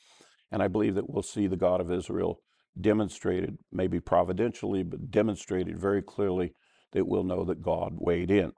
And 0.50 0.62
I 0.62 0.68
believe 0.68 0.94
that 0.94 1.10
we'll 1.10 1.22
see 1.22 1.46
the 1.46 1.56
God 1.56 1.80
of 1.80 1.90
Israel 1.90 2.40
demonstrated, 2.80 3.58
maybe 3.72 4.00
providentially, 4.00 4.82
but 4.82 5.10
demonstrated 5.10 5.78
very 5.78 6.02
clearly 6.02 6.54
that 6.92 7.06
we'll 7.06 7.24
know 7.24 7.44
that 7.44 7.62
God 7.62 7.94
weighed 7.98 8.30
in. 8.30 8.52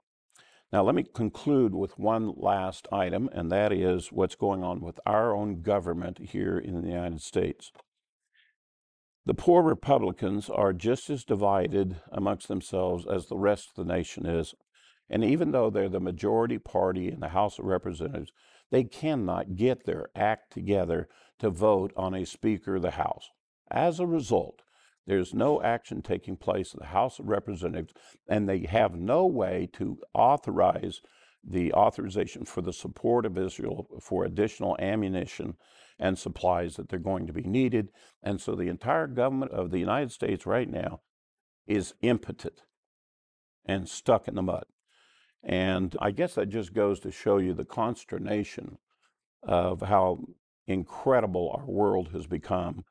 Now, 0.71 0.83
let 0.83 0.93
me 0.93 1.03
conclude 1.03 1.73
with 1.73 1.97
one 1.97 2.33
last 2.35 2.87
item, 2.91 3.29
and 3.33 3.51
that 3.51 3.73
is 3.73 4.11
what's 4.11 4.35
going 4.35 4.63
on 4.63 4.81
with 4.81 4.99
our 5.05 5.35
own 5.35 5.61
government 5.61 6.19
here 6.19 6.59
in 6.59 6.81
the 6.81 6.89
United 6.89 7.21
States. 7.21 7.71
The 9.25 9.33
poor 9.33 9.63
Republicans 9.63 10.49
are 10.49 10.73
just 10.73 11.09
as 11.09 11.23
divided 11.23 11.97
amongst 12.11 12.47
themselves 12.47 13.05
as 13.05 13.25
the 13.27 13.37
rest 13.37 13.69
of 13.69 13.75
the 13.75 13.93
nation 13.93 14.25
is. 14.25 14.53
And 15.09 15.23
even 15.23 15.51
though 15.51 15.69
they're 15.69 15.89
the 15.89 15.99
majority 15.99 16.59
party 16.59 17.11
in 17.11 17.19
the 17.19 17.29
House 17.29 17.57
of 17.57 17.65
Representatives, 17.65 18.31
they 18.71 18.83
cannot 18.83 19.55
get 19.55 19.85
their 19.85 20.09
act 20.15 20.53
together 20.53 21.07
to 21.39 21.49
vote 21.49 21.91
on 21.97 22.13
a 22.13 22.25
Speaker 22.25 22.75
of 22.75 22.83
the 22.83 22.91
House. 22.91 23.29
As 23.71 23.99
a 23.99 24.05
result, 24.05 24.61
there's 25.09 25.33
no 25.33 25.59
action 25.63 26.03
taking 26.03 26.37
place 26.37 26.71
in 26.71 26.77
the 26.79 26.85
House 26.85 27.17
of 27.17 27.27
Representatives, 27.27 27.93
and 28.27 28.47
they 28.47 28.59
have 28.69 28.93
no 28.93 29.25
way 29.25 29.67
to 29.73 29.97
authorize 30.13 31.01
the 31.43 31.73
authorization 31.73 32.45
for 32.45 32.61
the 32.61 32.71
support 32.71 33.25
of 33.25 33.35
Israel 33.35 33.87
for 33.99 34.23
additional 34.23 34.77
ammunition 34.79 35.55
and 35.97 36.19
supplies 36.19 36.75
that 36.75 36.89
they're 36.89 36.99
going 36.99 37.25
to 37.25 37.33
be 37.33 37.41
needed. 37.41 37.89
And 38.21 38.39
so 38.39 38.53
the 38.53 38.67
entire 38.67 39.07
government 39.07 39.51
of 39.51 39.71
the 39.71 39.79
United 39.79 40.11
States 40.11 40.45
right 40.45 40.69
now 40.69 41.01
is 41.65 41.95
impotent 42.03 42.61
and 43.65 43.89
stuck 43.89 44.27
in 44.27 44.35
the 44.35 44.43
mud. 44.43 44.65
And 45.43 45.95
I 45.99 46.11
guess 46.11 46.35
that 46.35 46.49
just 46.49 46.71
goes 46.71 46.99
to 46.99 47.11
show 47.11 47.39
you 47.39 47.55
the 47.55 47.65
consternation 47.65 48.77
of 49.41 49.81
how 49.81 50.19
incredible 50.67 51.51
our 51.57 51.65
world 51.65 52.09
has 52.13 52.27
become 52.27 52.85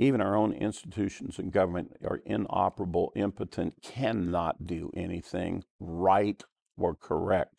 even 0.00 0.22
our 0.22 0.34
own 0.34 0.54
institutions 0.54 1.38
and 1.38 1.52
government 1.52 1.92
are 2.02 2.22
inoperable, 2.24 3.12
impotent, 3.14 3.74
cannot 3.82 4.66
do 4.66 4.90
anything 4.96 5.62
right 5.78 6.42
or 6.78 6.94
correct. 6.94 7.54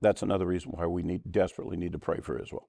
That's 0.00 0.22
another 0.22 0.46
reason 0.46 0.72
why 0.72 0.86
we 0.86 1.04
need 1.04 1.30
desperately 1.30 1.76
need 1.76 1.92
to 1.92 1.98
pray 2.00 2.18
for 2.20 2.42
Israel. 2.42 2.68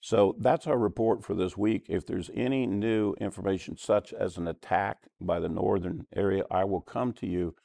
So 0.00 0.36
that's 0.38 0.68
our 0.68 0.78
report 0.78 1.24
for 1.24 1.34
this 1.34 1.56
week. 1.56 1.86
If 1.88 2.06
there's 2.06 2.30
any 2.34 2.66
new 2.66 3.14
information, 3.20 3.76
such 3.76 4.12
as 4.12 4.36
an 4.36 4.46
attack 4.46 4.98
by 5.20 5.40
the 5.40 5.48
northern 5.48 6.06
area, 6.14 6.44
I 6.52 6.64
will 6.64 6.82
come 6.82 7.12
to 7.14 7.26
you 7.26 7.56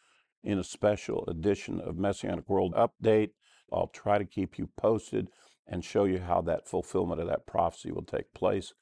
in 0.44 0.58
a 0.58 0.64
special 0.64 1.26
edition 1.28 1.80
of 1.80 1.98
Messianic 1.98 2.50
World 2.50 2.74
Update. 2.74 3.32
I'll 3.72 3.88
try 3.88 4.18
to 4.18 4.26
keep 4.26 4.58
you 4.58 4.70
posted 4.78 5.28
and 5.68 5.86
show 5.86 6.06
you 6.06 6.20
how 6.20 6.42
that 6.42 6.68
fulfillment 6.68 7.22
of 7.22 7.28
that 7.28 7.46
prophecy 7.46 7.92
will 7.92 8.04
take 8.04 8.34
place 8.34 8.74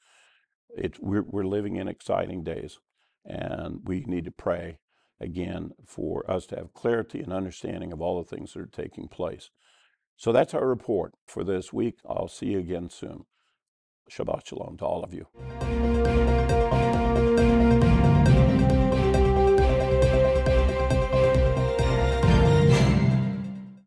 it, 0.76 1.02
we're, 1.02 1.22
we're 1.22 1.44
living 1.44 1.76
in 1.76 1.88
exciting 1.88 2.44
days, 2.44 2.78
and 3.24 3.80
we 3.84 4.04
need 4.06 4.24
to 4.26 4.30
pray 4.30 4.78
again 5.20 5.70
for 5.86 6.30
us 6.30 6.46
to 6.46 6.56
have 6.56 6.74
clarity 6.74 7.20
and 7.20 7.32
understanding 7.32 7.92
of 7.92 8.00
all 8.00 8.22
the 8.22 8.28
things 8.28 8.52
that 8.52 8.60
are 8.60 8.66
taking 8.66 9.08
place. 9.08 9.50
So 10.16 10.32
that's 10.32 10.54
our 10.54 10.66
report 10.66 11.14
for 11.26 11.44
this 11.44 11.72
week. 11.72 11.98
I'll 12.08 12.28
see 12.28 12.46
you 12.46 12.58
again 12.58 12.90
soon. 12.90 13.24
Shabbat 14.10 14.46
Shalom 14.46 14.76
to 14.78 14.84
all 14.84 15.02
of 15.02 15.12
you. 15.12 16.35